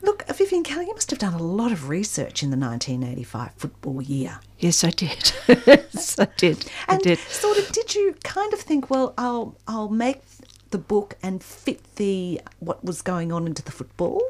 Look, 0.00 0.24
Vivienne 0.28 0.62
Kelly, 0.62 0.86
you 0.86 0.94
must 0.94 1.10
have 1.10 1.18
done 1.18 1.34
a 1.34 1.42
lot 1.42 1.72
of 1.72 1.88
research 1.88 2.42
in 2.42 2.50
the 2.50 2.56
1985 2.56 3.52
football 3.54 4.00
year. 4.00 4.38
Yes, 4.58 4.84
I 4.84 4.90
did. 4.90 5.32
yes, 5.66 6.18
I 6.18 6.28
did. 6.36 6.70
And 6.88 6.98
I 7.00 7.02
did. 7.02 7.18
sort 7.18 7.58
of, 7.58 7.70
did 7.72 7.94
you 7.94 8.14
kind 8.22 8.52
of 8.52 8.60
think, 8.60 8.90
well, 8.90 9.12
I'll 9.18 9.56
I'll 9.66 9.88
make 9.88 10.22
the 10.70 10.78
book 10.78 11.16
and 11.22 11.42
fit 11.42 11.80
the 11.96 12.40
what 12.60 12.84
was 12.84 13.02
going 13.02 13.32
on 13.32 13.46
into 13.46 13.62
the 13.62 13.72
football? 13.72 14.22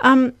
Um, 0.00 0.34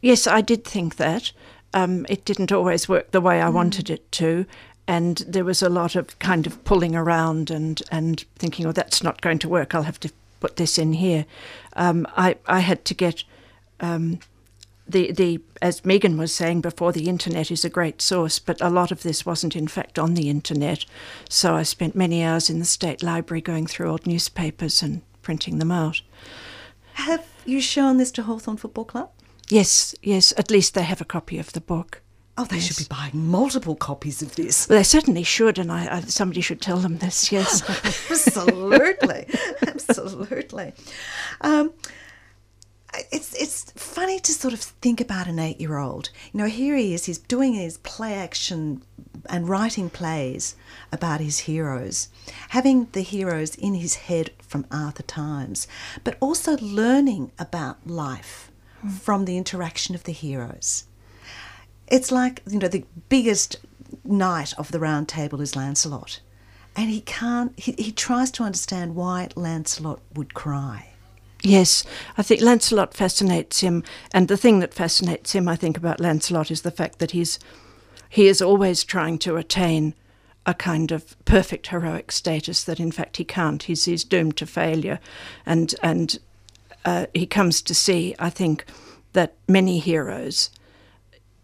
yes, 0.00 0.26
I 0.26 0.40
did 0.40 0.64
think 0.64 0.96
that. 0.96 1.32
Um, 1.76 2.06
it 2.08 2.24
didn't 2.24 2.50
always 2.50 2.88
work 2.88 3.10
the 3.10 3.20
way 3.20 3.40
I 3.40 3.50
wanted 3.50 3.90
it 3.90 4.10
to. 4.12 4.46
And 4.88 5.18
there 5.28 5.44
was 5.44 5.62
a 5.62 5.68
lot 5.68 5.94
of 5.94 6.18
kind 6.18 6.46
of 6.46 6.64
pulling 6.64 6.96
around 6.96 7.50
and, 7.50 7.82
and 7.90 8.24
thinking, 8.36 8.66
oh, 8.66 8.72
that's 8.72 9.02
not 9.02 9.20
going 9.20 9.38
to 9.40 9.48
work. 9.48 9.74
I'll 9.74 9.82
have 9.82 10.00
to 10.00 10.12
put 10.40 10.56
this 10.56 10.78
in 10.78 10.94
here. 10.94 11.26
Um, 11.74 12.06
I, 12.16 12.36
I 12.46 12.60
had 12.60 12.84
to 12.86 12.94
get 12.94 13.24
um, 13.80 14.20
the, 14.88 15.12
the, 15.12 15.40
as 15.60 15.84
Megan 15.84 16.16
was 16.16 16.32
saying 16.32 16.62
before, 16.62 16.92
the 16.92 17.08
internet 17.08 17.50
is 17.50 17.64
a 17.64 17.68
great 17.68 18.00
source, 18.00 18.38
but 18.38 18.60
a 18.62 18.70
lot 18.70 18.90
of 18.90 19.02
this 19.02 19.26
wasn't 19.26 19.54
in 19.54 19.68
fact 19.68 19.98
on 19.98 20.14
the 20.14 20.30
internet. 20.30 20.86
So 21.28 21.56
I 21.56 21.62
spent 21.62 21.94
many 21.94 22.22
hours 22.24 22.48
in 22.48 22.58
the 22.58 22.64
State 22.64 23.02
Library 23.02 23.42
going 23.42 23.66
through 23.66 23.90
old 23.90 24.06
newspapers 24.06 24.82
and 24.82 25.02
printing 25.20 25.58
them 25.58 25.72
out. 25.72 26.00
Have 26.94 27.26
you 27.44 27.60
shown 27.60 27.98
this 27.98 28.12
to 28.12 28.22
Hawthorn 28.22 28.56
Football 28.56 28.84
Club? 28.86 29.10
Yes, 29.50 29.94
yes, 30.02 30.32
at 30.36 30.50
least 30.50 30.74
they 30.74 30.82
have 30.82 31.00
a 31.00 31.04
copy 31.04 31.38
of 31.38 31.52
the 31.52 31.60
book. 31.60 32.02
Oh, 32.38 32.44
they 32.44 32.56
Yes. 32.56 32.66
should 32.66 32.88
be 32.88 32.94
buying 32.94 33.30
multiple 33.30 33.76
copies 33.76 34.20
of 34.20 34.34
this. 34.36 34.68
Well, 34.68 34.78
they 34.78 34.82
certainly 34.82 35.22
should, 35.22 35.58
and 35.58 35.72
I, 35.72 35.96
I, 35.96 36.00
somebody 36.02 36.40
should 36.42 36.60
tell 36.60 36.76
them 36.78 36.98
this, 36.98 37.32
yes. 37.36 37.62
Absolutely, 38.10 39.26
absolutely. 39.66 40.72
Um, 41.40 41.72
it's 43.12 43.34
it's 43.34 43.72
funny 43.72 44.18
to 44.20 44.32
sort 44.32 44.54
of 44.54 44.60
think 44.60 45.00
about 45.00 45.26
an 45.28 45.38
eight 45.38 45.60
year 45.60 45.76
old. 45.78 46.10
You 46.32 46.38
know, 46.38 46.46
here 46.46 46.76
he 46.76 46.94
is. 46.94 47.04
He's 47.06 47.18
doing 47.18 47.54
his 47.54 47.78
play 47.78 48.14
action 48.14 48.82
and 49.28 49.48
writing 49.48 49.90
plays 49.90 50.56
about 50.92 51.20
his 51.20 51.40
heroes, 51.40 52.08
having 52.50 52.88
the 52.92 53.02
heroes 53.02 53.54
in 53.54 53.74
his 53.74 53.94
head 53.94 54.30
from 54.40 54.66
Arthur 54.70 55.02
Times, 55.02 55.66
but 56.04 56.16
also 56.20 56.56
learning 56.58 57.32
about 57.38 57.86
life 57.86 58.50
from 59.00 59.24
the 59.24 59.36
interaction 59.36 59.94
of 59.94 60.04
the 60.04 60.12
heroes. 60.12 60.84
It's 61.88 62.10
like 62.10 62.42
you 62.48 62.58
know 62.58 62.68
the 62.68 62.84
biggest 63.08 63.56
knight 64.04 64.52
of 64.58 64.72
the 64.72 64.80
round 64.80 65.08
table 65.08 65.40
is 65.40 65.56
Lancelot, 65.56 66.20
and 66.74 66.90
he 66.90 67.00
can't. 67.00 67.58
He, 67.58 67.72
he 67.78 67.92
tries 67.92 68.30
to 68.32 68.42
understand 68.42 68.96
why 68.96 69.28
Lancelot 69.36 70.00
would 70.14 70.34
cry. 70.34 70.88
Yes, 71.42 71.84
I 72.18 72.22
think 72.22 72.40
Lancelot 72.40 72.94
fascinates 72.94 73.60
him, 73.60 73.84
and 74.12 74.26
the 74.26 74.36
thing 74.36 74.58
that 74.60 74.74
fascinates 74.74 75.32
him, 75.32 75.48
I 75.48 75.54
think, 75.54 75.76
about 75.76 76.00
Lancelot 76.00 76.50
is 76.50 76.62
the 76.62 76.70
fact 76.70 76.98
that 76.98 77.12
he's 77.12 77.38
he 78.08 78.26
is 78.28 78.40
always 78.40 78.84
trying 78.84 79.18
to 79.18 79.36
attain 79.36 79.94
a 80.46 80.54
kind 80.54 80.92
of 80.92 81.16
perfect 81.24 81.68
heroic 81.68 82.12
status 82.12 82.62
that, 82.64 82.80
in 82.80 82.92
fact, 82.92 83.16
he 83.16 83.24
can't. 83.24 83.64
He's 83.64 83.84
he's 83.84 84.04
doomed 84.04 84.36
to 84.38 84.46
failure, 84.46 84.98
and 85.44 85.74
and 85.82 86.18
he 87.14 87.26
comes 87.26 87.62
to 87.62 87.74
see, 87.74 88.14
I 88.18 88.30
think, 88.30 88.64
that 89.12 89.34
many 89.48 89.78
heroes 89.78 90.50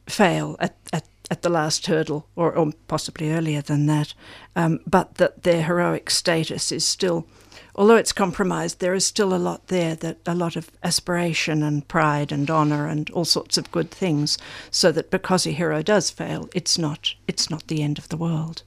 fail 0.07 0.57
at, 0.61 0.77
at, 0.93 1.05
at 1.31 1.43
the 1.43 1.49
last 1.49 1.87
hurdle, 1.87 2.27
or, 2.37 2.53
or 2.53 2.73
possibly 2.87 3.33
earlier 3.33 3.63
than 3.63 3.87
that, 3.87 4.15
um, 4.55 4.81
but 4.87 5.15
that 5.15 5.43
their 5.43 5.63
heroic 5.63 6.11
status 6.11 6.71
is 6.71 6.85
still, 6.85 7.27
although 7.75 7.97
it's 7.97 8.13
compromised, 8.13 8.79
there 8.79 8.95
is 8.95 9.07
still 9.07 9.33
a 9.35 9.39
lot 9.39 9.69
there, 9.69 9.95
that 9.97 10.19
a 10.27 10.35
lot 10.35 10.57
of 10.57 10.71
aspiration 10.83 11.63
and 11.63 11.89
pride 11.89 12.33
and 12.33 12.51
honour 12.51 12.87
and 12.87 13.09
all 13.11 13.25
sorts 13.25 13.57
of 13.57 13.73
good 13.73 13.91
things, 13.91 14.39
so 14.71 14.93
that 14.93 15.11
because 15.11 15.47
a 15.47 15.51
hero 15.51 15.83
does 15.83 16.11
fail, 16.11 16.49
it's 16.55 16.77
not 16.77 17.15
it's 17.27 17.49
not 17.49 17.67
the 17.69 17.83
end 17.83 17.99
of 17.99 18.09
the 18.09 18.19
world. 18.19 18.63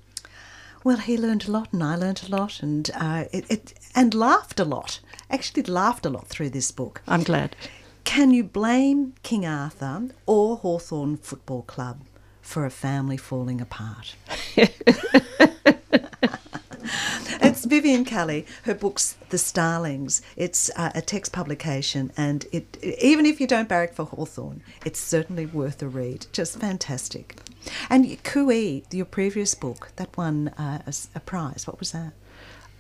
Well, 0.84 0.98
he 0.98 1.18
learned 1.18 1.48
a 1.48 1.52
lot, 1.52 1.74
and 1.74 1.84
I 1.84 1.96
learned 1.96 2.22
a 2.28 2.36
lot, 2.36 2.64
and 2.64 2.90
uh, 2.94 3.26
it, 3.32 3.46
it 3.50 3.74
and 3.96 4.14
laughed 4.14 4.60
a 4.60 4.66
lot. 4.66 5.00
Actually, 5.30 5.64
laughed 5.64 6.06
a 6.06 6.10
lot 6.10 6.28
through 6.28 6.50
this 6.50 6.72
book. 6.72 7.02
I'm 7.08 7.24
glad. 7.24 7.56
Can 8.04 8.32
you 8.32 8.44
blame 8.44 9.14
King 9.24 9.46
Arthur 9.46 10.10
or 10.26 10.58
Hawthorn 10.58 11.18
Football 11.18 11.64
Club 11.64 12.02
for 12.42 12.66
a 12.66 12.70
family 12.70 13.18
falling 13.18 13.60
apart? 13.60 14.16
it's 17.42 17.66
Vivienne 17.66 18.06
Kelly. 18.06 18.46
Her 18.64 18.76
book's 18.76 19.18
The 19.30 19.38
Starlings. 19.38 20.22
It's 20.38 20.70
uh, 20.76 20.92
a 20.94 21.02
text 21.02 21.34
publication, 21.34 22.12
and 22.16 22.46
it 22.52 22.78
even 23.02 23.26
if 23.26 23.42
you 23.42 23.48
don't 23.48 23.68
barrack 23.68 23.94
for 23.94 24.06
Hawthorn, 24.06 24.62
it's 24.86 25.00
certainly 25.00 25.48
worth 25.48 25.82
a 25.82 25.88
read. 25.88 26.28
Just 26.32 26.60
fantastic. 26.60 27.38
And 27.90 28.24
Kui, 28.24 28.84
your 28.92 29.06
previous 29.06 29.56
book, 29.56 29.92
that 29.96 30.16
won 30.16 30.50
uh, 30.50 30.84
a, 30.86 30.94
a 31.16 31.20
prize. 31.20 31.66
What 31.66 31.80
was 31.80 31.92
that? 31.92 32.14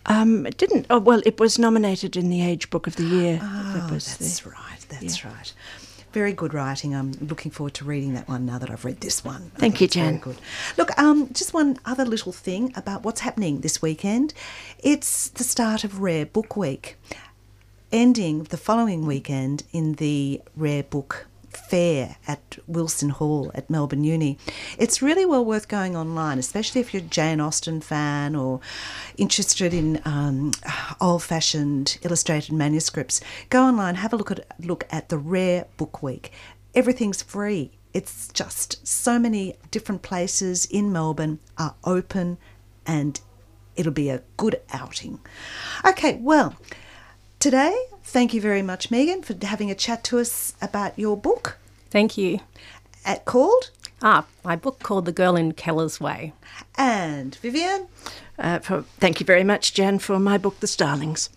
Um, 0.07 0.45
it 0.45 0.57
didn't. 0.57 0.85
Oh 0.89 0.99
well, 0.99 1.21
it 1.25 1.39
was 1.39 1.57
nominated 1.57 2.15
in 2.15 2.29
the 2.29 2.41
Age 2.43 2.69
Book 2.69 2.87
of 2.87 2.95
the 2.95 3.03
Year. 3.03 3.39
Oh, 3.41 3.73
That 3.73 3.89
that's 3.89 4.39
the- 4.41 4.49
right. 4.49 4.85
That's 4.89 5.25
right. 5.25 5.53
Very 6.13 6.31
good 6.31 6.53
writing. 6.53 6.95
I'm 6.95 7.11
looking 7.19 7.51
forward 7.51 7.73
to 7.73 7.85
reading 7.85 8.13
that 8.13 8.29
one 8.29 8.45
now 8.45 8.57
that 8.57 8.69
I've 8.69 8.85
read 8.85 9.01
this 9.01 9.25
one. 9.25 9.51
Thank 9.57 9.81
you, 9.81 9.87
Jan. 9.87 10.19
good. 10.19 10.37
Look, 10.77 10.97
um, 10.97 11.29
just 11.33 11.53
one 11.53 11.77
other 11.83 12.05
little 12.05 12.31
thing 12.31 12.71
about 12.77 13.03
what's 13.03 13.19
happening 13.21 13.59
this 13.61 13.81
weekend. 13.81 14.33
It's 14.79 15.27
the 15.29 15.43
start 15.43 15.83
of 15.83 15.99
Rare 15.99 16.25
Book 16.25 16.55
Week, 16.55 16.97
ending 17.91 18.43
the 18.43 18.55
following 18.57 19.05
weekend 19.05 19.63
in 19.73 19.93
the 19.93 20.41
Rare 20.55 20.83
Book 20.83 21.27
Fair 21.69 22.17
at 22.27 22.57
Wilson 22.67 23.09
Hall 23.09 23.51
at 23.53 23.69
Melbourne 23.69 24.03
Uni. 24.03 24.37
It's 24.77 25.01
really 25.01 25.25
well 25.25 25.43
worth 25.43 25.67
going 25.67 25.95
online, 25.95 26.39
especially 26.39 26.81
if 26.81 26.93
you're 26.93 27.03
a 27.03 27.05
Jane 27.05 27.39
Austen 27.39 27.81
fan 27.81 28.35
or 28.35 28.59
interested 29.17 29.73
in 29.73 30.01
um, 30.05 30.51
old-fashioned 31.01 31.97
illustrated 32.03 32.53
manuscripts. 32.53 33.21
Go 33.49 33.63
online, 33.63 33.95
have 33.95 34.13
a 34.13 34.17
look 34.17 34.31
at 34.31 34.45
look 34.59 34.85
at 34.91 35.09
the 35.09 35.17
Rare 35.17 35.65
Book 35.77 36.03
Week. 36.03 36.31
Everything's 36.73 37.21
free. 37.21 37.71
It's 37.93 38.27
just 38.33 38.85
so 38.85 39.17
many 39.17 39.55
different 39.71 40.01
places 40.01 40.65
in 40.65 40.91
Melbourne 40.91 41.39
are 41.57 41.75
open 41.85 42.37
and 42.85 43.19
it'll 43.75 43.93
be 43.93 44.09
a 44.09 44.21
good 44.37 44.61
outing. 44.73 45.19
Okay, 45.87 46.19
well, 46.21 46.55
today, 47.39 47.75
thank 48.05 48.33
you 48.33 48.41
very 48.41 48.61
much, 48.61 48.89
Megan, 48.91 49.21
for 49.23 49.35
having 49.45 49.69
a 49.71 49.75
chat 49.75 50.03
to 50.05 50.19
us 50.19 50.53
about 50.61 50.97
your 50.97 51.17
book 51.17 51.57
Thank 51.89 52.17
you. 52.17 52.39
at 53.05 53.25
called 53.25 53.71
Ah, 54.01 54.25
my 54.43 54.55
book 54.55 54.79
called 54.83 55.05
The 55.05 55.11
Girl 55.13 55.35
in 55.35 55.53
Keller's 55.53 55.99
Way. 56.01 56.33
and 56.77 57.35
Vivienne. 57.35 57.87
Uh, 58.37 58.59
for, 58.59 58.81
thank 58.99 59.19
you 59.21 59.25
very 59.25 59.43
much, 59.43 59.73
Jan, 59.73 59.99
for 59.99 60.19
my 60.19 60.37
book, 60.37 60.59
The 60.59 60.67
Starlings. 60.67 61.29